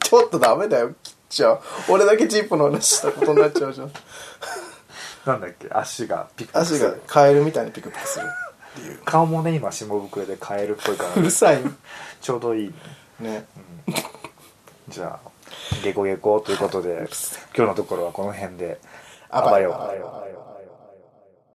[0.00, 3.92] ちょっとダメだよ切っちゃう俺だけチンポの話したことになっちゃうじゃん
[5.26, 5.68] なんだっけ？
[5.70, 8.26] 足がピクピクす足るがカエルみたいにピクピクする。
[8.72, 8.98] っていう。
[9.04, 11.14] 顔もね今下袋でカエルっぽいから。
[11.14, 11.60] うるさい
[12.20, 12.74] ちょうどいい
[13.20, 13.46] ね。
[13.86, 14.04] ね。
[14.88, 15.30] じゃあ
[15.82, 17.08] ゲコゲコということで
[17.56, 18.80] 今日のところはこの辺で。
[19.30, 19.74] あばよ。
[19.74, 20.51] あばよ